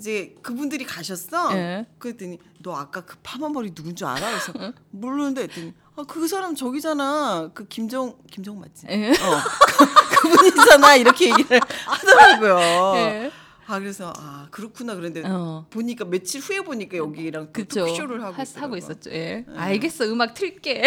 [0.00, 1.54] 이제 그분들이 가셨어.
[1.56, 1.86] 예.
[1.98, 4.28] 그랬더니 너 아까 그 파마 머리 누군 줄 알아?
[4.30, 7.50] 그래서 모르는데 했더니 아 그 사람 저기잖아.
[7.52, 8.86] 그 김정 김정 맞지?
[8.88, 9.10] 예.
[9.10, 10.96] 어 그, 그분이잖아.
[10.96, 12.58] 이렇게 얘기를 하더라고요.
[12.96, 13.30] 예.
[13.66, 15.66] 아 그래서 아 그렇구나 그런데 어.
[15.68, 17.80] 보니까 며칠 후에 보니까 여기랑 또 그쵸.
[17.86, 18.62] 토크쇼를 하고, 하.
[18.62, 19.10] 하고 있었죠.
[19.10, 19.44] 예.
[19.54, 20.06] 알겠어.
[20.06, 20.82] 음악 틀게.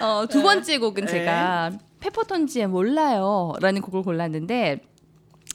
[0.00, 1.10] 어, 두 번째 곡은 네.
[1.12, 4.80] 제가 페퍼톤즈의 몰라요라는 곡을 골랐는데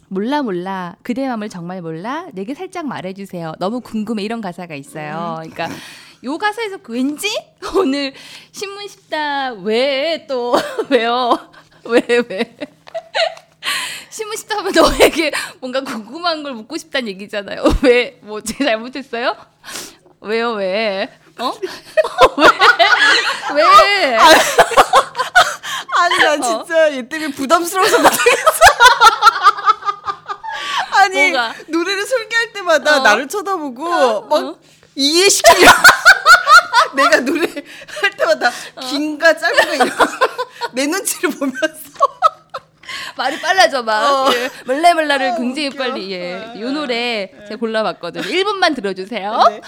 [0.10, 5.50] 몰라 몰라 그대 맘을 정말 몰라 내게 살짝 말해주세요 너무 궁금해 이런 가사가 있어요 음.
[5.52, 5.70] 그러니까
[6.24, 7.28] 요 가사에서 그 왠지
[7.76, 8.13] 오늘
[8.52, 10.56] 신문 십다 왜 또
[10.89, 11.38] 왜요
[11.86, 12.56] 왜 왜?
[14.10, 19.36] 신문 십다 하면 너에게 뭔가 궁금한 걸 묻고 싶다는 얘기잖아요 왜 뭐 제가 잘못했어요
[20.22, 21.54] 왜요 왜 어?
[22.38, 22.48] 왜?
[23.56, 24.17] 왜?
[26.00, 26.65] 아니 난 어.
[26.65, 28.60] 진짜 얘 때문에 부담스러워서 못하겠어.
[30.98, 31.54] 아니 뭐가?
[31.68, 33.04] 노래를 설계할 때마다 어.
[33.04, 34.60] 나를 쳐다보고 막 어.
[34.96, 35.70] 이해시키려.
[36.96, 37.48] 내가 노래
[38.02, 38.80] 할 때마다 어.
[38.82, 40.04] 긴가 짧은가 이러고
[40.74, 41.68] 내 눈치를 보면서
[43.18, 44.34] 말이 빨라져 막.
[44.34, 44.50] 예.
[44.66, 45.78] 몰래몰라를 어, 굉장히 웃겨.
[45.78, 46.36] 빨리 예.
[46.56, 48.24] 아, 요 노래 제가 골라봤거든요.
[48.24, 49.44] 1분만 들어주세요.
[49.50, 49.62] 네.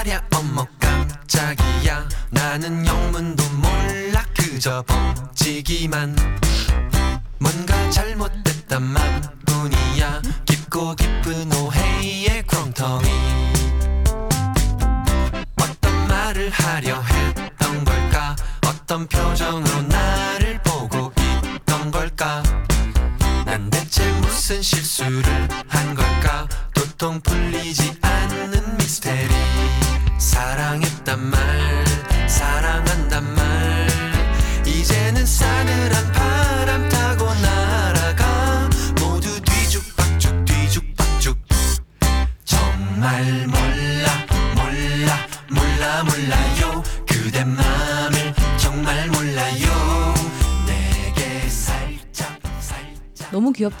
[0.00, 0.22] 말이야.
[0.34, 2.08] 어머 깜짝이야.
[2.30, 4.24] 나는 영문도 몰라.
[4.34, 6.16] 그저 뻥치기만.
[7.38, 10.22] 뭔가 잘못됐단 말뿐이야.
[10.46, 13.08] 깊고 깊은 오해의 구렁텅이.
[15.60, 18.36] 어떤 말을 하려 했던 걸까?
[18.66, 19.69] 어떤 표정으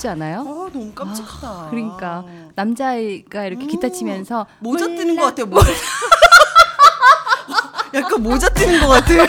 [0.00, 0.40] 귀엽지 않아요?
[0.40, 1.68] 어, 너무 깜찍하다.
[1.70, 4.96] 그러니까 남자아이가 이렇게 기타 음, 치면서 모자 몰라.
[4.98, 5.44] 뜨는 것 같아요.
[5.46, 5.70] 모자.
[7.94, 9.14] 약간 모자 뜨는 것 같아.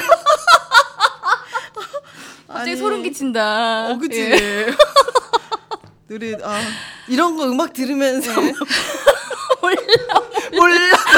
[2.48, 3.90] 갑자기 아니, 소름 끼친다.
[3.92, 4.20] 어, 그치.
[4.22, 4.74] 예.
[6.08, 6.62] 노래, 아,
[7.08, 8.40] 이런 거 음악 들으면서.
[8.42, 8.54] 네.
[9.62, 9.78] 몰라.
[10.54, 10.76] 몰라.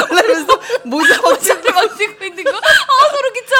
[0.08, 2.50] 몰라면서 모자 막 진짜 막 찍고 있는 거.
[2.50, 3.54] 아 소름 끼쳐.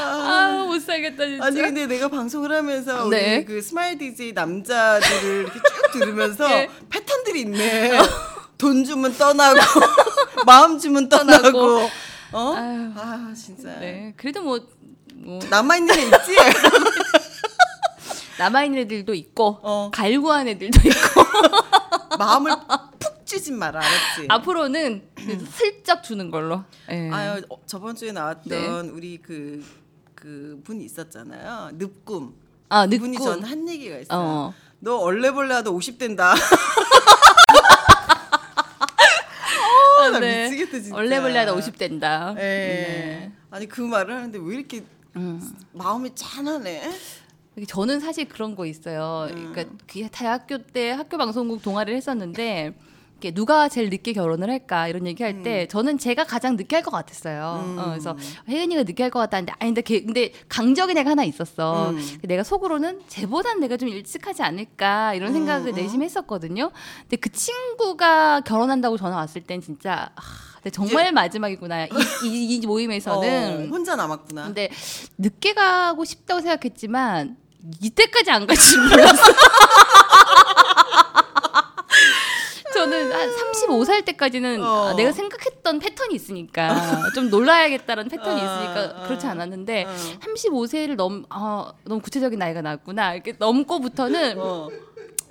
[0.00, 1.44] 아 못 살겠다 진짜.
[1.44, 3.38] 아니 근데 내가 방송을 하면서 네.
[3.38, 6.68] 우리 그 스마일 DJ 남자들을 이렇게 쭉 들으면서 예.
[6.88, 7.98] 패턴들이 있네.
[8.58, 9.58] 돈 주면 떠나고
[10.46, 11.88] 마음 주면 떠나고.
[12.32, 12.54] 어?
[12.56, 12.90] 아유.
[12.96, 13.78] 아 진짜.
[13.78, 14.14] 네.
[14.16, 14.60] 그래도 뭐,
[15.14, 16.36] 뭐 남아 있는 애 있지?
[18.38, 19.90] 남아 있는 애들도 있고 어.
[19.92, 21.22] 갈구한 애들도 있고
[22.18, 22.52] 마음을
[22.98, 24.26] 푹 주진 마라 알았지?
[24.28, 26.64] 앞으로는 그 슬쩍 주는 걸로.
[26.90, 27.10] 예.
[27.10, 28.66] 아유 어, 저번 주에 나왔던 네.
[28.92, 29.62] 우리 그
[30.20, 31.70] 그 분이 있었잖아요.
[31.74, 32.34] 늪꿈.
[32.68, 33.24] 아 그분이 늦고.
[33.24, 34.18] 전한 얘기가 있어요.
[34.20, 34.54] 어.
[34.78, 36.34] 너 얼레벌레 하다 50 된다.
[40.00, 40.96] 아, 나 미치겠다, 진짜.
[40.96, 42.34] 얼레벌레 하다 50 된다.
[42.36, 42.40] 예.
[42.40, 43.32] 네.
[43.50, 44.84] 아니 그 말을 하는데 왜 이렇게
[45.16, 45.40] 음.
[45.72, 46.90] 마음이 짠하네?
[47.66, 49.28] 저는 사실 그런 거 있어요.
[49.30, 49.52] 음.
[49.52, 52.74] 그러니까 그 대학교 때 학교 방송국 동아리를 했었는데
[53.30, 55.42] 누가 제일 늦게 결혼을 할까 이런 얘기할 음.
[55.42, 57.74] 때 저는 제가 가장 늦게 할 것 같았어요.
[57.78, 58.16] 어, 그래서
[58.48, 61.90] 혜은이가 늦게 할 것 같다는데 아닌데 걔- 근데 강적인 애가 하나 있었어.
[61.90, 62.18] 음.
[62.22, 65.74] 내가 속으로는 쟤보단 내가 좀 일찍 하지 않을까 이런 생각을 음, 음.
[65.74, 66.70] 내심 했었거든요.
[67.02, 70.20] 근데 그 친구가 결혼한다고 전화 왔을 땐 진짜 아,
[70.56, 71.84] 근데 정말 마지막이구나.
[71.86, 71.88] 이,
[72.24, 74.44] 이, 이 모임에서는 어, 혼자 남았구나.
[74.44, 74.70] 근데
[75.18, 77.36] 늦게 가고 싶다고 생각했지만
[77.82, 79.22] 이때까지 안갈줄 몰랐어.
[83.70, 84.88] 15살 때까지는 어.
[84.88, 89.30] 아, 내가 생각했던 패턴이 있으니까 좀 놀라야겠다는 패턴이 어, 있으니까 어, 그렇지 어.
[89.30, 89.86] 않았는데
[90.20, 94.68] 35세를 넘 어, 너무 구체적인 나이가 났구나 이렇게 넘고부터는 어.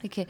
[0.01, 0.25] 이렇게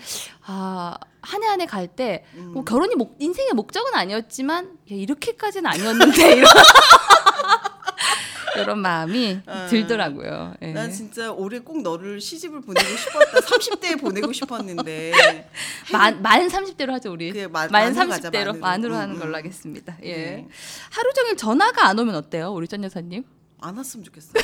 [0.45, 2.51] 아 한 해 한 해 갈때 음.
[2.53, 6.49] 뭐 결혼이 목, 인생의 목적은 아니었지만 야, 이렇게까지는 아니었는데 이런
[8.57, 9.67] 이런 마음이 아.
[9.67, 10.53] 들더라고요.
[10.61, 10.71] 예.
[10.73, 13.39] 난 진짜 올해 꼭 너를 시집을 보내고 싶었다.
[13.39, 15.11] 30대에 보내고 싶었는데.
[15.91, 17.31] 만, 만 30대로 하죠, 우리.
[17.31, 18.93] 그래, 만- 만 만으로 가자, 30대로 만으로.
[18.95, 19.19] 음, 하는 음.
[19.19, 19.97] 걸로 하겠습니다.
[20.03, 20.13] 예.
[20.15, 20.47] 네.
[20.91, 23.23] 하루 종일 전화가 안 오면 어때요, 우리 전 여사님?
[23.61, 24.33] 안 왔으면 좋겠어.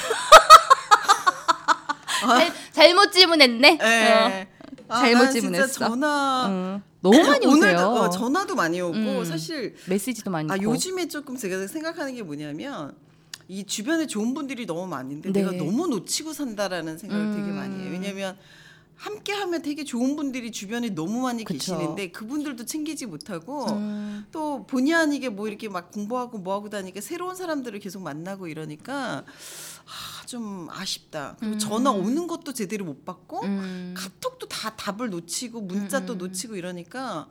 [2.21, 3.79] 잘, 잘못 질문했네.
[3.81, 4.47] 예.
[4.87, 5.79] 아, 잘못 질문했어.
[5.89, 6.81] 전화 어.
[7.01, 7.53] 너무 많이 오세요.
[7.53, 9.25] 오늘도 어, 전화도 많이 오고 음.
[9.25, 10.63] 사실 메시지도 많이 아 오고.
[10.63, 12.95] 요즘에 조금 제가 생각하는 게 뭐냐면
[13.47, 15.41] 이 주변에 좋은 분들이 너무 많은데 네.
[15.41, 17.55] 내가 너무 놓치고 산다라는 생각을 되게 음.
[17.55, 17.91] 많이 해요.
[17.91, 18.38] 왜냐면
[18.95, 21.58] 함께 하면 되게 좋은 분들이 주변에 너무 많이 그쵸.
[21.77, 24.25] 계시는데 그분들도 챙기지 못하고 음.
[24.31, 29.25] 또 본의 아니게 뭐 이렇게 막 공부하고 뭐 하고 다니까 새로운 사람들을 계속 만나고 이러니까
[29.86, 31.36] 아, 좀 아쉽다.
[31.39, 33.93] 그리고 전화 오는 것도 제대로 못 받고 음.
[33.97, 37.27] 카톡도 다 답을 놓치고 문자 또 놓치고 이러니까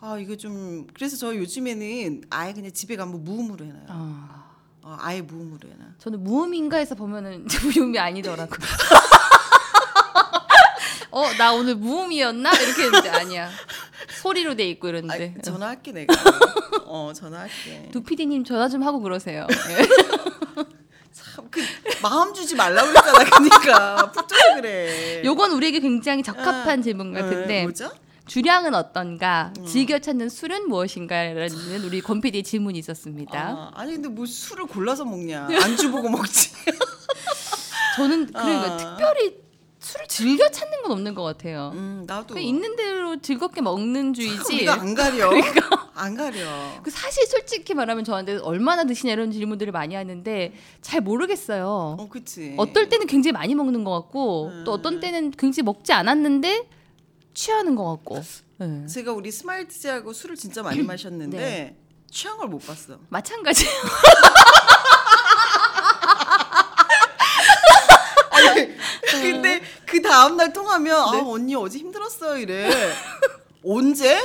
[0.00, 3.86] 아 이거 좀 그래서 저 요즘에는 아예 그냥 집에 가면 무음으로 해놔요.
[3.88, 4.53] 아,
[4.86, 5.86] 어, 아예 무음으로 해놔.
[5.98, 8.54] 저는 무음인가에서 보면은 무음이 아니더라고.
[11.10, 12.52] 어, 나 오늘 무음이었나?
[12.52, 13.50] 이렇게 했는데 아니야.
[14.20, 15.36] 소리로 돼 있고 아, 이러는데.
[15.42, 16.14] 전화할게 내가.
[16.84, 17.88] 어 전화할게.
[17.92, 19.46] 두 PD님 전화 좀 하고 그러세요.
[19.70, 19.88] 예.
[21.12, 21.60] 참그
[22.02, 23.24] 마음 주지 말라고 그랬잖아.
[23.24, 25.22] 그러니까 푹 줘서 그래.
[25.24, 27.90] 요건 우리에게 굉장히 적합한 아, 질문 어, 같은데 뭐죠?
[28.26, 29.52] 주량은 어떤가?
[29.66, 33.38] 즐겨 찾는 술은 무엇인가라는 우리 권 PD의 질문이 있었습니다.
[33.38, 35.48] 아, 아니 근데 뭐 술을 골라서 먹냐?
[35.62, 36.50] 안주 보고 먹지.
[37.96, 38.76] 저는 그러니까 아.
[38.76, 39.36] 특별히
[39.78, 41.72] 술을 즐겨 찾는 건 없는 것 같아요.
[41.74, 42.28] 음 나도.
[42.34, 44.54] 그냥 있는 대로 즐겁게 먹는 주의지.
[44.54, 45.28] 우리가 안 가려.
[45.28, 45.90] 그러니까.
[45.94, 46.80] 안 가려.
[46.82, 51.96] 그 사실 솔직히 말하면 저한테 얼마나 드시냐 이런 질문들을 많이 하는데 잘 모르겠어요.
[52.00, 52.54] 어 그치.
[52.56, 54.62] 어떨 때는 굉장히 많이 먹는 것 같고 음.
[54.64, 56.68] 또 어떤 때는 굉장히 먹지 않았는데
[57.34, 58.22] 취하는 것 같고.
[58.58, 58.86] 네.
[58.86, 61.76] 제가 우리 스마일 DJ하고 술을 진짜 많이 마셨는데 네.
[62.10, 62.98] 취한 걸 못 봤어.
[63.08, 63.72] 마찬가지예요.
[69.10, 71.18] 근데 그 다음 날 통화하면 네.
[71.18, 72.70] 아 언니 어제 힘들었어 이래.
[73.64, 74.20] 언제?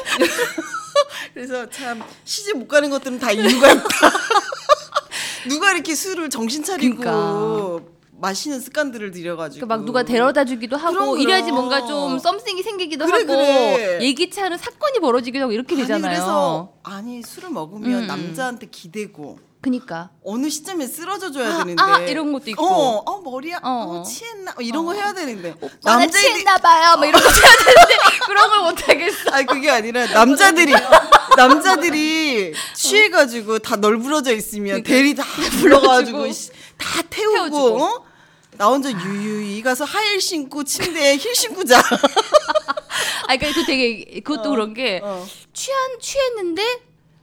[1.34, 3.88] 그래서 참 시집 못 가는 것들은 다 이유가 있다.
[5.48, 7.90] 누가 이렇게 술을 정신 차리고 그러니까.
[8.22, 11.20] 마시는 습관들을 들여가지고 그 막 누가 데려다 주기도 하고 그럼, 그럼.
[11.22, 14.00] 이래야지 뭔가 좀 썸씽이 생기기도 그래, 하고 그래.
[14.02, 16.12] 예기치 않은 사건이 벌어지기도 하고 이렇게 아니 되잖아요.
[16.12, 18.08] 그래서 아니 술을 먹으면 음.
[18.08, 22.66] 남자한테 기대고 그니까 어느 시점에 쓰러져 줘야 아, 되는데 아, 이런 것도 있고.
[22.66, 24.00] 어, 어 머리야 어.
[24.00, 25.54] 어, 취했나 어, 이런 거 해야 되는데
[25.84, 26.96] 남자 남자들이 취했나 봐요.
[26.96, 29.32] 뭐 이런 거 해야 되는데 그런 걸 못 하겠어.
[29.32, 30.74] 아니 그게 아니라 남자들이
[31.36, 35.24] 남자들이 취해가지고 다 널브러져 있으면 대리 다
[35.60, 36.26] 불러가지고
[36.78, 37.84] 다 태우고 태워주고.
[37.84, 38.09] 어?
[38.60, 41.80] 나 혼자 유유히 가서 하일 신고 침대에 힐 신고 자.
[41.80, 45.26] 아, 그러니까 그 되게 그것도 그런 게 어.
[45.54, 46.62] 취한 취했는데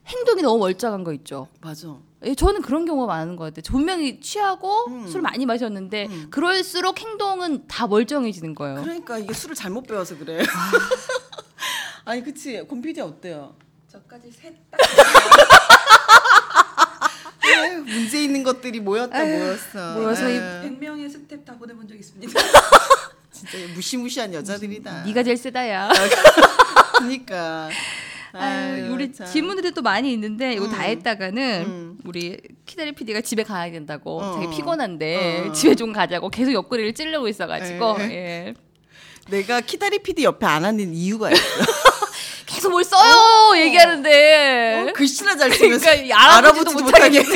[0.07, 1.49] 행동이 너무 멀쩡한 거 있죠.
[1.61, 1.95] 맞아.
[2.25, 3.71] 예, 저는 그런 경우가 많은 것 같아요.
[3.71, 5.07] 분명히 취하고 음.
[5.07, 6.29] 술 많이 마셨는데 음.
[6.31, 8.81] 그럴수록 행동은 다 멀쩡해지는 거예요.
[8.81, 10.43] 그러니까 이게 술을 잘못 배워서 그래.
[12.07, 13.55] 아니 그치 곰피디 어때요?
[13.93, 14.55] 저까지 셋
[17.49, 19.95] 에휴, 문제 있는 것들이 모였다 모였어.
[19.95, 22.33] 모여서 이 에휴, 100명의 스텝 다 보내본 적 있습니다.
[23.33, 25.05] 진짜 무시무시한 여자들이다.
[25.05, 25.91] 네가 제일 세다야.
[26.99, 27.69] 그러니까.
[28.33, 29.27] 아유, 우리 참.
[29.27, 30.91] 질문들이 또 많이 있는데 이거 다 음.
[30.91, 31.99] 했다가는 음.
[32.05, 34.51] 우리 키다리 PD가 집에 가야 된다고 어, 어.
[34.51, 35.53] 피곤한데 어.
[35.53, 38.11] 집에 좀 가자고 계속 옆구리를 찌르고 있어가지고 에.
[38.13, 38.55] 예.
[39.31, 41.43] 내가 키다리 PD 옆에 안 앉는 이유가 있어.
[42.67, 47.25] 계속 뭘 써요 얘기하는데 어, 글씨나 잘 쓰면서 그러니까 알아보지도 못하게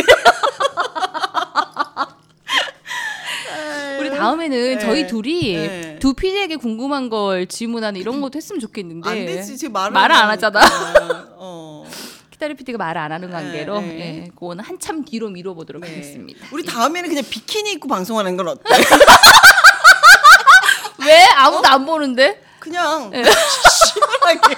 [4.01, 4.79] 우리 다음에는 네.
[4.79, 5.99] 저희 둘이 네.
[6.01, 9.57] 두 PD에게 궁금한 걸 질문하는 이런 것도 했으면 좋겠는데 안 되지.
[9.57, 10.31] 지금 말을, 말을 안.
[10.31, 10.61] 하잖아.
[11.37, 11.87] 어.
[12.31, 14.25] 키다리 PD가 말을 안 하는 관계로 네, 네.
[14.25, 15.91] 예, 그거는 한참 뒤로 미뤄보도록 네.
[15.91, 16.47] 하겠습니다.
[16.51, 18.63] 우리 다음에는 그냥 비키니 입고 방송하는 건 어때?
[21.07, 22.43] 왜 아무도 안 보는데?
[22.59, 23.23] 그냥 네.
[23.25, 24.57] 시원하게.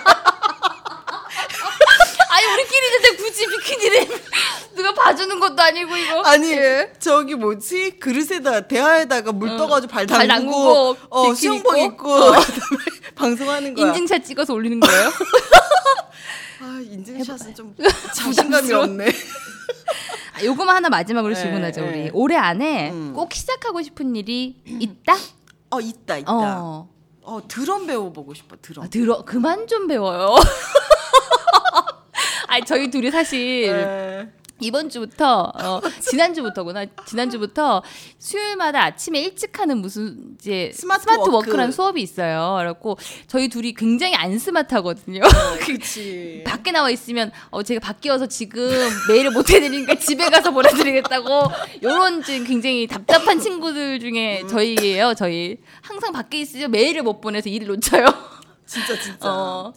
[2.45, 4.21] 아니 우리끼리 있는데 굳이 비키니를
[4.75, 6.23] 누가 봐주는 것도 아니고 이거.
[6.23, 6.93] 아니 예.
[6.99, 9.57] 저기 뭐지 그릇에다 대하에다가 물 어.
[9.57, 11.85] 떠가지고 발 발 담그고, 담그고, 어 수영복 입고.
[11.87, 12.33] 입고 어.
[13.15, 13.89] 방송하는 거야.
[13.89, 15.11] 인증샷 찍어서 올리는 거예요?
[16.63, 17.75] 아 인증샷은 좀
[18.15, 18.73] 자신감이.
[18.73, 19.07] 없네.
[20.35, 21.89] 아, 요거만 하나 마지막으로 네, 질문하죠 네.
[22.05, 22.11] 우리.
[22.15, 23.13] 올해 안에 음.
[23.15, 25.17] 꼭 시작하고 싶은 일이 있다?
[25.71, 26.33] 어 있다 있다.
[26.33, 26.89] 어,
[27.23, 27.41] 어.
[27.49, 28.85] 드럼 배워보고 싶어 드럼.
[28.85, 30.35] 아, 들어 그만 좀 배워요.
[32.53, 34.29] 아니 저희 둘이 사실 네.
[34.61, 37.83] 이번 주부터 어, 지난 주부터구나 지난 주부터
[38.19, 41.33] 수요일마다 아침에 일찍 하는 무슨 이제 smart smart, work.
[41.33, 42.57] work라는 수업이 있어요.
[42.59, 45.23] 그래갖고 저희 둘이 굉장히 안 스마트하거든요.
[45.65, 46.45] 그렇지.
[46.47, 48.69] 밖에 나와 있으면 어 제가 밖에 와서 지금
[49.09, 51.51] 메일을 못 해드리니까 집에 가서 보내드리겠다고
[51.83, 54.01] 요런 지금 굉장히 답답한 친구들 음.
[54.01, 55.15] 중에 저희예요.
[55.15, 58.05] 저희 항상 밖에 있으면 메일을 못 보내서 일을 놓쳐요.
[58.67, 59.29] 진짜 진짜.
[59.29, 59.73] 어.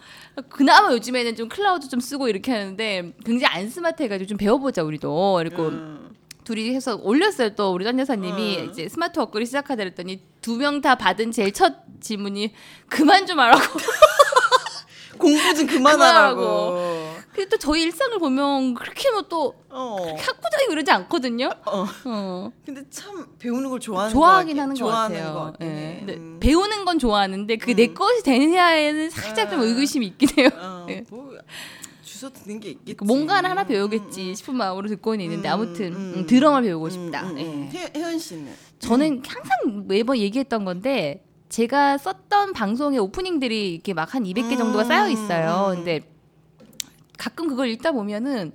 [0.49, 5.67] 그나마 요즘에는 좀 클라우드 좀 쓰고 이렇게 하는데 굉장히 안 스마트해가지고 좀 배워보자 우리도 그리고
[5.67, 6.13] 음.
[6.43, 8.69] 둘이 해서 올렸어요 또 우리 전 여사님이 음.
[8.69, 12.53] 이제 smart work를 시작한다 그랬더니 두 명 다 받은 제일 첫 질문이
[12.89, 13.61] 그만 좀 하라고
[15.17, 17.14] 공부 좀 그만하라고.
[17.35, 19.97] 근데 또 저희 일상을 보면 그렇게 뭐 또 어.
[20.17, 21.85] 학구적이고 이러지 않거든요 어.
[22.05, 22.51] 어.
[22.65, 24.61] 근데 참 배우는 걸 좋아하는 좋아하긴 것.
[24.61, 25.33] 하는 것 같아요.
[25.33, 25.71] 것 같긴 예.
[25.73, 25.95] 해.
[25.99, 26.37] 근데 음.
[26.39, 27.93] 배우는 건 좋아하는데 그게 내 음.
[27.93, 29.63] 것이 되느냐에는 살짝 좀 아.
[29.63, 30.49] 의구심이 있긴 해요.
[30.55, 31.03] 어, 예.
[31.09, 31.33] 뭐
[32.03, 33.03] 주워 듣는 게 있겠지.
[33.03, 36.89] 뭔가 하나 음, 배우겠지 음, 싶은 마음으로 듣고는 있는데 음, 아무튼 음, 음, 드럼을 배우고
[36.89, 37.23] 싶다.
[37.23, 37.43] 음, 음, 예.
[37.43, 37.69] 음.
[37.73, 44.23] 혜- 혜연 씨는 저는 항상 매번 얘기했던 건데 제가 썼던 방송의 오프닝들이 이렇게 막 한
[44.23, 45.71] 200개 정도가 음, 쌓여 있어요.
[45.71, 45.75] 음.
[45.75, 46.01] 근데
[47.25, 48.51] 가끔 그걸 읽다 보면은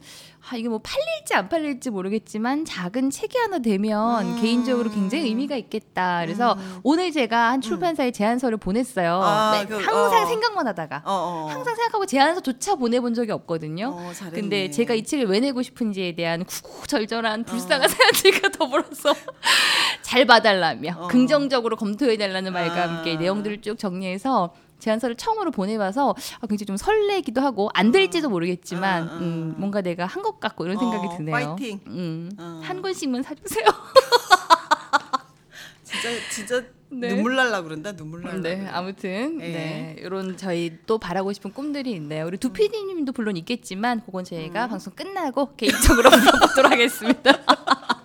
[0.48, 4.40] 아 이게 뭐 팔릴지 안 팔릴지 모르겠지만 작은 책이 하나 되면 음.
[4.40, 6.22] 개인적으로 굉장히 의미가 있겠다.
[6.24, 6.78] 그래서 음.
[6.84, 9.20] 오늘 제가 한 출판사에 제안서를 보냈어요.
[9.22, 10.26] 아, 네, 그, 항상 어.
[10.26, 11.46] 생각만 하다가 어, 어.
[11.50, 13.88] 항상 생각하고 제안서조차 보내본 적이 없거든요.
[13.92, 14.12] 어.
[14.32, 17.44] 근데 제가 이 책을 왜 내고 싶은지에 대한 구구절절한 어.
[17.44, 19.12] 불쌍한 사연들과 더불어서
[20.02, 21.08] 잘 봐달라며 어.
[21.08, 22.88] 긍정적으로 검토해달라는 말과 아.
[22.88, 29.08] 함께 내용들을 쭉 정리해서 제안서를 처음으로 보내봐서 아, 굉장히 좀 설레기도 하고 안 될지도 모르겠지만
[29.08, 29.16] 아, 아.
[29.18, 31.32] 음, 뭔가 내가 한 것 같고 이런 생각이 어, 드네요.
[31.56, 31.80] 파이팅.
[31.86, 32.60] 음, 어.
[32.62, 33.64] 한 권씩만 사주세요.
[35.84, 37.14] 진짜 진짜 네.
[37.14, 38.40] 눈물 날라 그런다 눈물 날라.
[38.40, 38.68] 네, 그래.
[38.72, 39.48] 아무튼 예.
[39.48, 42.26] 네 이런 저희 또 바라고 싶은 꿈들이 있네요.
[42.26, 44.70] 우리 두 PD님도 물론 있겠지만 그건 저희가 음.
[44.70, 47.32] 방송 끝나고 개인적으로 물어보도록 하겠습니다.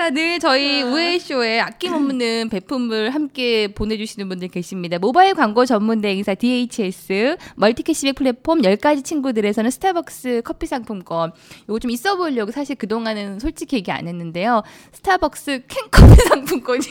[0.00, 4.98] 자, 늘 저희 우혜혜쇼에 아낌없는 베품을 함께 보내주시는 분들 계십니다.
[4.98, 11.32] 모바일 광고 전문 대행사 DHS, 멀티 캐시백 플랫폼 10가지 친구들에서는 스타벅스 커피 상품권.
[11.64, 14.62] 이거 좀 있어 보이려고 사실 그동안은 솔직히 얘기 안 했는데요.
[14.92, 16.86] 스타벅스 캔커피 상품권이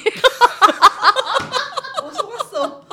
[2.03, 2.85] 어, 속았어.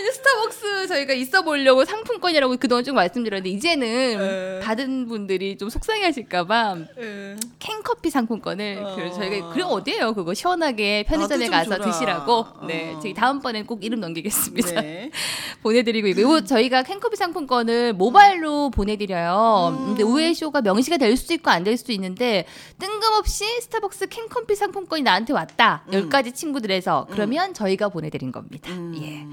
[0.00, 4.60] 이제 스타벅스 저희가 있어 보려고 상품권이라고 그동안 좀 말씀드렸는데 이제는 에.
[4.60, 7.36] 받은 분들이 좀 속상해하실까봐 예.
[7.58, 8.94] 캔커피 상품권을 어.
[8.96, 11.84] 그래서 저희가 그럼 어디에요 그거 시원하게 편의점에 가서 줘라.
[11.84, 13.00] 드시라고 네 어.
[13.00, 15.10] 저희 다음번엔 꼭 이름 넘기겠습니다 네.
[15.62, 19.86] 보내드리고 있고 이거 저희가 캔커피 상품권을 모바일로 보내드려요 음.
[19.88, 22.44] 근데 우회 쇼가 명시가 될 수도 있고 안 될 수도 있는데
[22.80, 25.92] 뜬금없이 스타벅스 캔커피 상품권이 나한테 왔다 음.
[25.94, 28.92] 열 가지 친구들에서 그러면 저희가 보내드린 겁니다 음.
[29.00, 29.24] 예.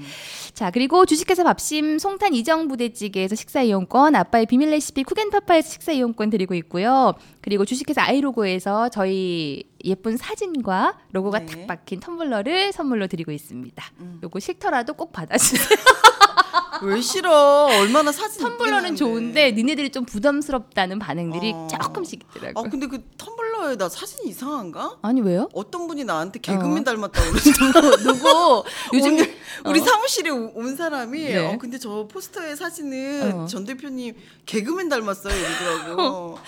[0.54, 6.30] 자 그리고 주식회사 밥심 송탄 이정 부대찌개에서 식사 이용권 아빠의 비밀 레시피 쿡앤파파에서 식사 이용권
[6.30, 11.46] 드리고 있고요 그리고 주식회사 아이로그 로고에서 저희 예쁜 사진과 로고가 네.
[11.46, 13.84] 탁 박힌 텀블러를 선물로 드리고 있습니다.
[14.00, 14.20] 음.
[14.22, 15.78] 요거 싫더라도 꼭 받아주세요.
[16.82, 17.66] 왜 싫어?
[17.66, 19.52] 얼마나 사진 텀블러는 좋은데.
[19.52, 21.68] 니네들이 좀 부담스럽다는 반응들이 어.
[21.82, 22.70] 조금씩 아 있더라고요.
[22.70, 24.98] 근데 그 텀블러에 나 사진이 이상한가?
[25.02, 25.48] 아니 왜요?
[25.52, 26.84] 어떤 분이 나한테 개그맨 어.
[26.84, 27.96] 닮았다고 그러더라고.
[28.02, 29.34] 누구 요즘 오늘
[29.66, 29.84] 우리 어.
[29.84, 31.36] 사무실에 오- 온 사람이 네.
[31.54, 33.46] 어, 근데 저 포스터의 사진은 어.
[33.46, 34.14] 전 대표님
[34.46, 36.38] 개그맨 닮았어요 이러더라고.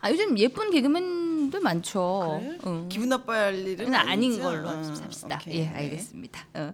[0.00, 1.15] 아 요즘 예쁜 개그맨
[1.56, 2.38] 들 많죠.
[2.40, 2.58] 그래?
[2.66, 2.88] 응.
[2.88, 4.40] 기분 나빠야 할 일은 는 아닌?
[4.40, 5.38] 걸로 어, 합시다.
[5.40, 5.60] 오케이.
[5.60, 6.46] 예, 알겠습니다.
[6.54, 6.72] 어.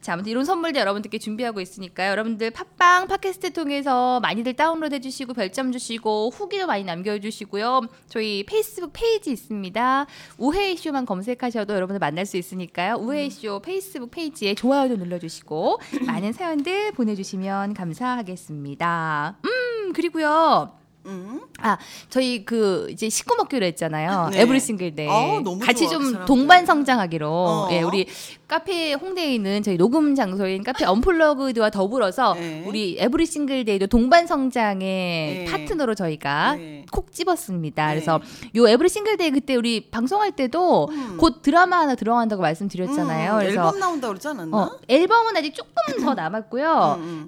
[0.00, 2.10] 자, 아무튼 이런 선물들 여러분들께 준비하고 있으니까요.
[2.10, 7.82] 여러분들 팟빵 팟캐스트 통해서 많이들 다운로드 해주시고 별점 주시고 후기도 많이 남겨주시고요.
[8.08, 10.06] 저희 페이스북 페이지 있습니다.
[10.38, 12.96] 우혜혜쇼만 검색하셔도 여러분들 만날 수 있으니까요.
[12.96, 19.36] 우혜혜쇼 페이스북 페이지에 좋아요도 눌러주시고 많은 사연들 보내주시면 감사하겠습니다.
[19.44, 20.81] 음 그리고요.
[21.06, 21.40] 음?
[21.60, 21.76] 아
[22.08, 24.30] 저희 그 이제 식구 먹기로 했잖아요.
[24.32, 24.40] 네.
[24.42, 26.24] 에브리 싱글 데 아, 같이 좋아, 그 좀 사람들.
[26.26, 27.68] 동반 성장하기로 어.
[27.72, 28.06] 예 우리
[28.46, 32.64] 카페 홍대에 있는 저희 녹음 장소인 카페 언플러그드와 더불어서 네.
[32.66, 35.44] 우리 에브리 싱글 데이도 동반 성장의 네.
[35.50, 36.84] 파트너로 저희가 네.
[36.92, 37.86] 콕 집었습니다.
[37.88, 37.94] 네.
[37.94, 38.20] 그래서
[38.56, 41.16] 요 에브리 싱글 데이 그때 우리 방송할 때도 음.
[41.18, 43.32] 곧 드라마 하나 들어간다고 말씀드렸잖아요.
[43.32, 44.56] 음, 그래서 앨범 나온다 그러지 않았나?
[44.56, 45.72] 어, 앨범은 아직 조금
[46.04, 46.96] 더 남았고요.
[46.98, 47.26] 음, 음.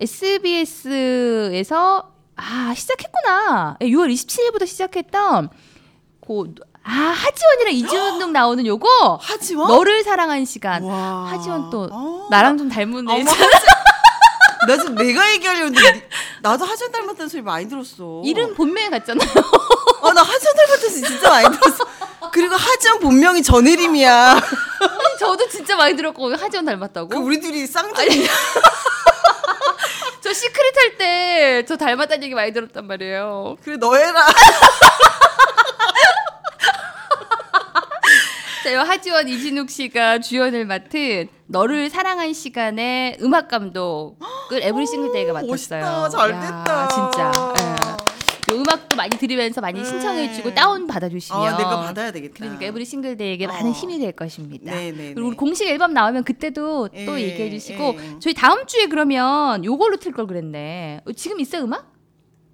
[0.95, 3.77] SBS에서 아 시작했구나.
[3.83, 5.51] 예, 6월 27일부터 시작했던
[6.21, 6.47] 고,
[6.83, 9.69] 아 하지원이랑 이지훈 나오는 요거 하지원?
[9.69, 10.83] 너를 사랑한 시간.
[10.83, 11.27] 와.
[11.31, 12.27] 하지원 또 어.
[12.31, 13.25] 나랑 좀 닮은 애.
[14.67, 16.03] 나 지금 내가 얘기하려는데 니-
[16.41, 18.23] 나도 하지원 닮았다는 소리 많이 들었어.
[18.25, 19.29] 이름 본명에 같잖아요.
[20.01, 21.85] 어, 나 하지원 닮았다는 소리 진짜 많이 들었어.
[22.33, 24.31] 그리고 하지원 본명이 전혜림이야.
[24.33, 27.09] 아니, 저도 진짜 많이 들었고 하지원 닮았다고.
[27.09, 28.27] 그 우리 둘이 쌍둥이.
[31.05, 33.57] 때 저 닮았다는 얘기 많이 들었단 말이에요.
[33.63, 34.27] 그래 너 해라.
[38.65, 45.35] 자, 요 하지원 이진욱 씨가 주연을 맡은 너를 사랑한 시간의 음악 감독을 Every Single Day가
[45.35, 45.51] 맡았어요.
[45.51, 46.09] 멋있다.
[46.09, 46.89] 잘 야, 됐다.
[46.89, 47.54] 진짜.
[48.55, 50.55] 음악도 많이 들으면서 많이 신청해주고 네.
[50.55, 51.43] 다운 받아주시면.
[51.43, 52.35] 아, 내가 받아야 되겠다.
[52.39, 53.49] 그러니까 Every Single Day에게 어.
[53.49, 54.73] 많은 힘이 될 것입니다.
[54.75, 55.15] 네네네.
[55.15, 58.19] 그리고 우리 공식 앨범 나오면 그때도 또 예, 얘기해 주시고 예.
[58.21, 61.01] 저희 다음 주에 그러면 요걸로 틀 걸 그랬네.
[61.07, 61.93] 어, 지금 있어 요 음악?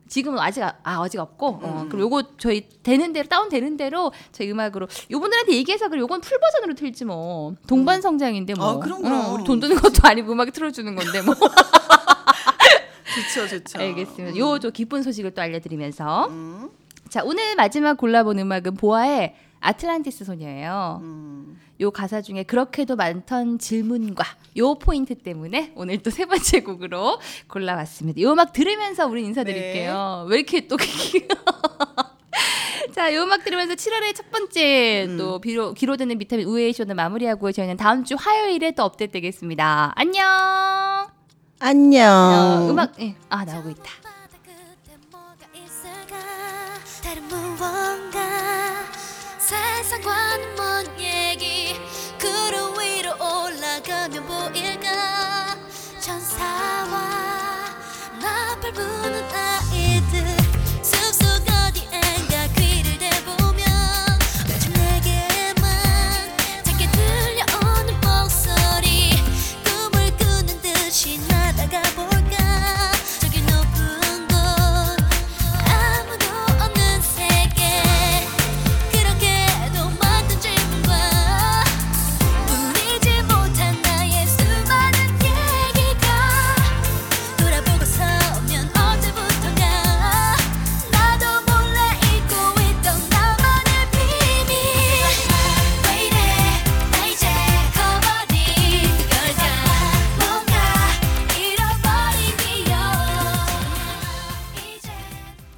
[0.09, 1.89] 지금은 아직 아, 아, 아직 없고 어, 음.
[1.89, 6.37] 그럼 요거 저희 되는 대로 다운 되는 대로 저희 음악으로 요분들한테 얘기해서 그래 요건 full
[6.41, 9.21] 버전으로 틀지 뭐 동반 성장인데 뭐 아, 그럼, 그럼.
[9.21, 11.35] 어, 우리 돈 드는 것도 아니고 음악 틀어주는 건데 뭐
[13.15, 13.79] 좋죠, 좋죠.
[13.81, 14.37] 알겠습니다.
[14.39, 16.71] 요 저 기쁜 소식을 또 알려드리면서 음,
[17.09, 21.01] 자 오늘 마지막 골라본 음악은 보아의 아틀란티스 소녀예요.
[21.03, 21.59] 음.
[21.81, 24.25] 요 가사 중에 그렇게도 많던 질문과
[24.59, 28.21] 요 포인트 때문에 오늘 또 세 번째 곡으로 골라봤습니다.
[28.23, 30.27] 요 음악 들으면서 우리 인사드릴게요.
[30.29, 30.77] 왜 이렇게 또
[32.95, 35.17] 자, 요 음악 들으면서 7월의 첫 번째 음.
[35.17, 39.93] 또 비로, 기로되는 비타민 우회의 쇼는 마무리하고 저희는 다음 주 화요일에 또 업데이트 되겠습니다.
[39.95, 41.20] 안녕.
[41.61, 42.09] 안녕.
[42.09, 43.15] 어, 음악 예.
[43.29, 44.01] 아 나오고 있다.
[58.73, 59.29] 부는